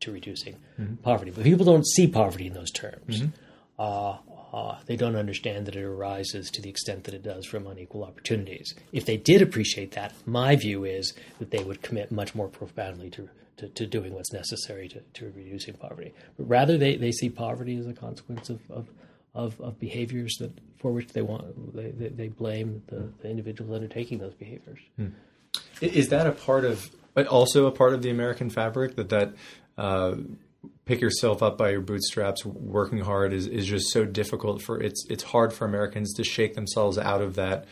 to, 0.01 0.05
to 0.05 0.11
reducing 0.11 0.57
mm-hmm. 0.79 0.95
poverty. 0.95 1.31
But 1.31 1.43
people 1.43 1.65
don't 1.65 1.87
see 1.87 2.07
poverty 2.07 2.47
in 2.47 2.53
those 2.53 2.71
terms. 2.71 3.21
Mm-hmm. 3.21 3.29
Uh, 3.79 4.17
uh, 4.53 4.79
they 4.85 4.97
don't 4.97 5.15
understand 5.15 5.65
that 5.65 5.75
it 5.77 5.83
arises 5.83 6.51
to 6.51 6.61
the 6.61 6.69
extent 6.69 7.05
that 7.05 7.13
it 7.13 7.23
does 7.23 7.45
from 7.45 7.65
unequal 7.67 8.03
opportunities. 8.03 8.75
If 8.91 9.05
they 9.05 9.15
did 9.15 9.41
appreciate 9.41 9.93
that, 9.93 10.13
my 10.25 10.57
view 10.57 10.83
is 10.83 11.13
that 11.39 11.51
they 11.51 11.63
would 11.63 11.81
commit 11.81 12.11
much 12.11 12.35
more 12.35 12.49
profoundly 12.49 13.09
to, 13.11 13.29
to, 13.57 13.69
to 13.69 13.87
doing 13.87 14.13
what's 14.13 14.33
necessary 14.33 14.89
to, 14.89 14.99
to 15.13 15.31
reducing 15.35 15.75
poverty. 15.75 16.13
But 16.37 16.49
rather, 16.49 16.77
they, 16.77 16.97
they 16.97 17.13
see 17.13 17.29
poverty 17.29 17.77
as 17.77 17.87
a 17.87 17.93
consequence 17.93 18.49
of, 18.49 18.59
of, 18.69 18.89
of, 19.33 19.59
of 19.61 19.79
behaviors 19.79 20.35
that 20.39 20.51
for 20.79 20.91
which 20.91 21.07
they 21.09 21.21
want 21.21 21.75
they, 21.75 21.91
they, 21.91 22.07
they 22.09 22.27
blame 22.27 22.83
the, 22.87 23.07
the, 23.21 23.29
individuals 23.29 23.73
undertaking 23.73 24.17
those 24.17 24.33
behaviors. 24.33 24.79
Hmm. 24.97 25.09
Is 25.79 26.09
that 26.09 26.27
a 26.27 26.31
part 26.31 26.65
of 26.65 26.89
but 27.13 27.27
also 27.27 27.65
a 27.67 27.71
part 27.71 27.93
of 27.93 28.01
the 28.01 28.09
American 28.09 28.49
fabric 28.49 28.95
that 28.95 29.09
that 29.09 29.33
uh, 29.77 30.15
pick 30.85 31.01
yourself 31.01 31.41
up 31.41 31.57
by 31.57 31.69
your 31.69 31.81
bootstraps 31.81 32.45
working 32.45 32.99
hard 32.99 33.33
is, 33.33 33.47
is 33.47 33.65
just 33.65 33.91
so 33.91 34.05
difficult 34.05 34.61
for 34.61 34.81
it's 34.81 35.05
it's 35.09 35.23
hard 35.23 35.53
for 35.53 35.65
Americans 35.65 36.13
to 36.13 36.23
shake 36.23 36.53
themselves 36.55 36.97
out 36.97 37.21
of 37.21 37.35
that 37.35 37.65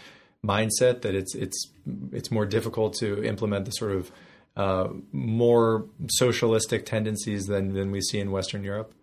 mindset 0.46 1.02
that 1.02 1.16
it's 1.16 1.36
it's 1.36 1.72
it's 2.12 2.32
more 2.32 2.46
difficult 2.46 2.94
to 2.94 3.24
implement 3.24 3.66
the 3.66 3.72
sort 3.72 3.92
of 3.92 4.12
uh, 4.56 4.90
more 5.12 5.86
socialistic 6.10 6.86
tendencies 6.86 7.46
than 7.46 7.74
than 7.74 7.92
we 7.92 8.02
see 8.02 8.20
in 8.20 8.32
Western 8.32 8.64
Europe. 8.64 8.94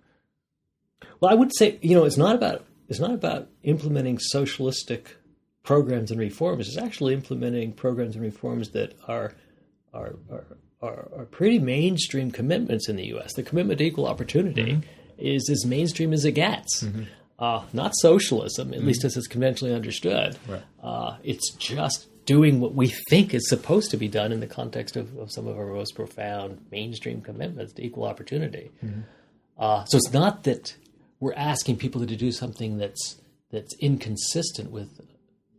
Well, 1.20 1.30
I 1.30 1.35
would 1.35 1.54
say 1.54 1.78
you 1.82 1.94
know 1.94 2.04
it's 2.04 2.16
not 2.16 2.35
about 2.35 2.64
it's 2.88 3.00
not 3.00 3.12
about 3.12 3.48
implementing 3.62 4.18
socialistic 4.18 5.16
programs 5.62 6.11
and 6.11 6.20
reforms. 6.20 6.68
It's 6.68 6.78
actually 6.78 7.14
implementing 7.14 7.72
programs 7.72 8.14
and 8.14 8.24
reforms 8.24 8.70
that 8.70 8.94
are 9.06 9.35
are, 9.92 10.16
are 10.30 10.46
are, 10.82 11.08
are 11.16 11.24
pretty 11.24 11.58
mainstream 11.58 12.30
commitments 12.30 12.88
in 12.88 12.96
the 12.96 13.06
U.S. 13.06 13.34
The 13.34 13.42
commitment 13.42 13.78
to 13.78 13.84
equal 13.84 14.06
opportunity 14.06 14.72
mm-hmm. 14.72 14.80
is 15.18 15.48
as 15.50 15.64
mainstream 15.64 16.12
as 16.12 16.24
it 16.24 16.32
gets. 16.32 16.82
Mm-hmm. 16.82 17.04
Uh, 17.38 17.64
not 17.72 17.92
socialism, 17.96 18.72
at 18.72 18.78
mm-hmm. 18.78 18.86
least 18.88 19.04
as 19.04 19.16
it's 19.16 19.26
conventionally 19.26 19.74
understood. 19.74 20.38
Right. 20.48 20.62
Uh, 20.82 21.16
it's 21.22 21.52
just 21.54 22.08
doing 22.24 22.60
what 22.60 22.74
we 22.74 22.88
think 23.08 23.34
is 23.34 23.48
supposed 23.48 23.90
to 23.90 23.96
be 23.96 24.08
done 24.08 24.32
in 24.32 24.40
the 24.40 24.46
context 24.46 24.96
of, 24.96 25.16
of 25.16 25.30
some 25.30 25.46
of 25.46 25.56
our 25.56 25.66
most 25.66 25.94
profound 25.94 26.64
mainstream 26.70 27.20
commitments 27.20 27.74
to 27.74 27.84
equal 27.84 28.04
opportunity. 28.04 28.70
Mm-hmm. 28.84 29.00
Uh, 29.58 29.84
so 29.84 29.96
it's 29.96 30.12
not 30.12 30.44
that 30.44 30.76
we're 31.20 31.34
asking 31.34 31.76
people 31.76 32.04
to 32.06 32.16
do 32.16 32.30
something 32.32 32.78
that's 32.78 33.16
that's 33.50 33.74
inconsistent 33.80 34.70
with 34.70 35.00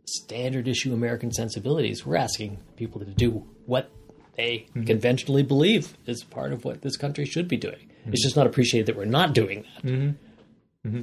standard 0.04 0.68
issue 0.68 0.92
American 0.92 1.32
sensibilities. 1.32 2.04
We're 2.04 2.16
asking 2.16 2.58
people 2.76 3.00
to 3.00 3.06
do 3.06 3.46
what 3.66 3.90
they 4.38 4.66
mm-hmm. 4.70 4.84
conventionally 4.84 5.42
believe 5.42 5.98
is 6.06 6.24
part 6.24 6.52
of 6.52 6.64
what 6.64 6.80
this 6.80 6.96
country 6.96 7.26
should 7.26 7.48
be 7.48 7.58
doing. 7.58 7.90
Mm-hmm. 8.00 8.12
It's 8.12 8.22
just 8.22 8.36
not 8.36 8.46
appreciated 8.46 8.86
that 8.86 8.96
we're 8.96 9.04
not 9.04 9.34
doing 9.34 9.64
that. 9.74 9.82
Mm-hmm. 9.82 10.88
mm-hmm. 10.88 11.02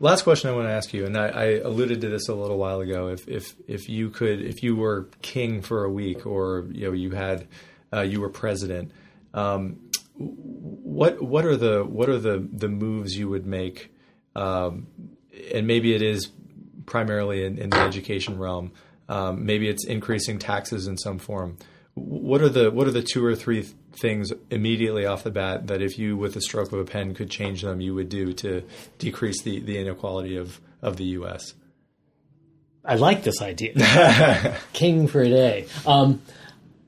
Last 0.00 0.22
question 0.22 0.50
I 0.50 0.52
want 0.54 0.66
to 0.66 0.72
ask 0.72 0.92
you, 0.92 1.06
and 1.06 1.16
I, 1.16 1.28
I, 1.28 1.44
alluded 1.60 2.00
to 2.00 2.08
this 2.08 2.28
a 2.28 2.34
little 2.34 2.58
while 2.58 2.80
ago. 2.80 3.08
If 3.08 3.28
if 3.28 3.54
if 3.68 3.88
you 3.88 4.10
could, 4.10 4.42
if 4.42 4.60
you 4.60 4.74
were 4.74 5.08
king 5.22 5.62
for 5.62 5.84
a 5.84 5.90
week, 5.90 6.26
or 6.26 6.66
you 6.72 6.88
know 6.88 6.92
you 6.92 7.12
had 7.12 7.46
uh, 7.92 8.00
you 8.00 8.20
were 8.20 8.28
president, 8.28 8.90
um, 9.34 9.90
what 10.16 11.22
what 11.22 11.46
are 11.46 11.56
the 11.56 11.84
what 11.84 12.08
are 12.08 12.18
the 12.18 12.46
the 12.52 12.68
moves 12.68 13.16
you 13.16 13.28
would 13.28 13.46
make? 13.46 13.94
Um, 14.34 14.88
and 15.54 15.68
maybe 15.68 15.94
it 15.94 16.02
is 16.02 16.28
primarily 16.86 17.44
in, 17.44 17.58
in 17.58 17.70
the 17.70 17.78
education 17.78 18.36
realm. 18.36 18.72
Um, 19.08 19.46
maybe 19.46 19.68
it's 19.68 19.86
increasing 19.86 20.40
taxes 20.40 20.88
in 20.88 20.98
some 20.98 21.20
form 21.20 21.56
what 21.94 22.42
are 22.42 22.48
the 22.48 22.70
what 22.70 22.86
are 22.88 22.92
the 22.92 23.02
two 23.02 23.24
or 23.24 23.36
three 23.36 23.62
things 23.92 24.32
immediately 24.50 25.06
off 25.06 25.22
the 25.22 25.30
bat 25.30 25.68
that 25.68 25.80
if 25.80 25.98
you 25.98 26.16
with 26.16 26.34
a 26.34 26.40
stroke 26.40 26.72
of 26.72 26.78
a 26.78 26.84
pen 26.84 27.14
could 27.14 27.30
change 27.30 27.62
them 27.62 27.80
you 27.80 27.94
would 27.94 28.08
do 28.08 28.32
to 28.32 28.62
decrease 28.98 29.42
the, 29.42 29.60
the 29.60 29.78
inequality 29.78 30.36
of, 30.36 30.60
of 30.82 30.96
the 30.96 31.04
US? 31.04 31.54
I 32.84 32.96
like 32.96 33.22
this 33.22 33.40
idea. 33.40 34.58
King 34.72 35.06
for 35.06 35.22
a 35.22 35.28
day. 35.28 35.66
Um, 35.86 36.20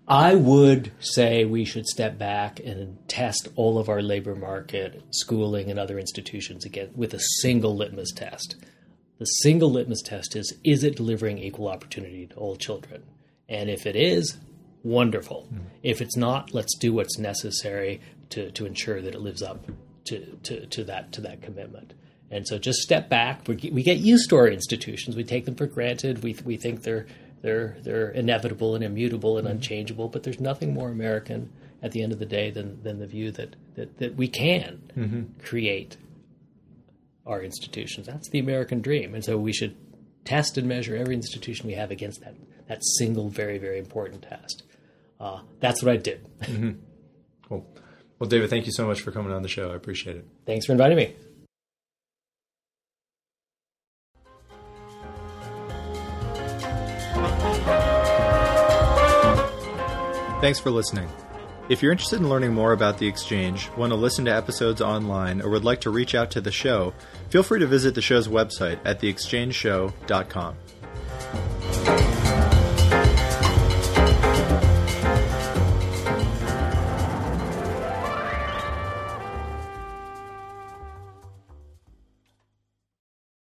I 0.08 0.34
would 0.34 0.92
say 1.00 1.44
we 1.44 1.64
should 1.64 1.86
step 1.86 2.18
back 2.18 2.60
and 2.60 2.98
test 3.08 3.48
all 3.56 3.78
of 3.78 3.88
our 3.88 4.02
labor 4.02 4.36
market, 4.36 5.02
schooling, 5.10 5.70
and 5.70 5.80
other 5.80 5.98
institutions 5.98 6.64
again 6.64 6.90
with 6.94 7.14
a 7.14 7.20
single 7.40 7.74
litmus 7.74 8.12
test. 8.12 8.56
The 9.18 9.24
single 9.24 9.70
litmus 9.70 10.02
test 10.02 10.36
is 10.36 10.54
is 10.62 10.84
it 10.84 10.96
delivering 10.96 11.38
equal 11.38 11.68
opportunity 11.68 12.26
to 12.26 12.34
all 12.34 12.56
children? 12.56 13.04
And 13.48 13.70
if 13.70 13.86
it 13.86 13.96
is, 13.96 14.36
wonderful. 14.86 15.48
Mm. 15.52 15.60
If 15.82 16.00
it's 16.00 16.16
not, 16.16 16.54
let's 16.54 16.76
do 16.78 16.92
what's 16.92 17.18
necessary 17.18 18.00
to, 18.30 18.50
to 18.52 18.66
ensure 18.66 19.00
that 19.02 19.14
it 19.14 19.20
lives 19.20 19.42
up 19.42 19.66
to, 20.06 20.38
to, 20.44 20.66
to 20.66 20.84
that 20.84 21.12
to 21.12 21.20
that 21.22 21.42
commitment. 21.42 21.94
And 22.30 22.46
so 22.46 22.58
just 22.58 22.80
step 22.80 23.08
back. 23.08 23.46
We, 23.46 23.70
we 23.72 23.82
get 23.82 23.98
used 23.98 24.30
to 24.30 24.36
our 24.36 24.48
institutions. 24.48 25.16
We 25.16 25.24
take 25.24 25.44
them 25.44 25.54
for 25.54 25.66
granted. 25.66 26.22
We, 26.22 26.36
we 26.44 26.56
think 26.56 26.82
they're 26.82 27.06
they're 27.42 27.76
they're 27.82 28.10
inevitable 28.10 28.74
and 28.74 28.84
immutable 28.84 29.38
and 29.38 29.46
mm. 29.46 29.52
unchangeable. 29.52 30.08
But 30.08 30.22
there's 30.22 30.40
nothing 30.40 30.72
more 30.72 30.88
American 30.88 31.52
at 31.82 31.92
the 31.92 32.02
end 32.02 32.12
of 32.12 32.18
the 32.18 32.26
day 32.26 32.50
than 32.50 32.82
than 32.82 32.98
the 32.98 33.06
view 33.06 33.30
that 33.32 33.56
that, 33.74 33.98
that 33.98 34.16
we 34.16 34.28
can 34.28 34.82
mm-hmm. 34.96 35.22
create 35.42 35.96
our 37.26 37.42
institutions. 37.42 38.06
That's 38.06 38.28
the 38.30 38.38
American 38.38 38.80
dream. 38.80 39.14
And 39.14 39.24
so 39.24 39.36
we 39.36 39.52
should 39.52 39.76
test 40.24 40.56
and 40.58 40.68
measure 40.68 40.96
every 40.96 41.14
institution 41.14 41.66
we 41.66 41.74
have 41.74 41.90
against 41.90 42.20
that 42.20 42.34
that 42.68 42.84
single 42.98 43.28
very 43.28 43.58
very 43.58 43.78
important 43.78 44.22
test 44.22 44.64
uh, 45.20 45.40
that's 45.60 45.82
what 45.82 45.92
I 45.92 45.96
did. 45.96 46.24
mm-hmm. 46.40 46.70
Cool. 47.48 47.66
Well, 48.18 48.28
David, 48.28 48.50
thank 48.50 48.66
you 48.66 48.72
so 48.72 48.86
much 48.86 49.00
for 49.02 49.12
coming 49.12 49.32
on 49.32 49.42
the 49.42 49.48
show. 49.48 49.70
I 49.70 49.74
appreciate 49.76 50.16
it. 50.16 50.26
Thanks 50.46 50.66
for 50.66 50.72
inviting 50.72 50.96
me. 50.96 51.14
Thanks 60.40 60.58
for 60.58 60.70
listening. 60.70 61.08
If 61.68 61.82
you're 61.82 61.90
interested 61.90 62.20
in 62.20 62.28
learning 62.28 62.54
more 62.54 62.72
about 62.72 62.98
the 62.98 63.08
exchange, 63.08 63.70
want 63.76 63.90
to 63.90 63.96
listen 63.96 64.26
to 64.26 64.34
episodes 64.34 64.80
online, 64.80 65.40
or 65.40 65.50
would 65.50 65.64
like 65.64 65.80
to 65.80 65.90
reach 65.90 66.14
out 66.14 66.30
to 66.32 66.40
the 66.40 66.52
show, 66.52 66.94
feel 67.30 67.42
free 67.42 67.58
to 67.58 67.66
visit 67.66 67.94
the 67.96 68.02
show's 68.02 68.28
website 68.28 68.78
at 68.84 69.00
theexchangeshow.com. 69.00 70.56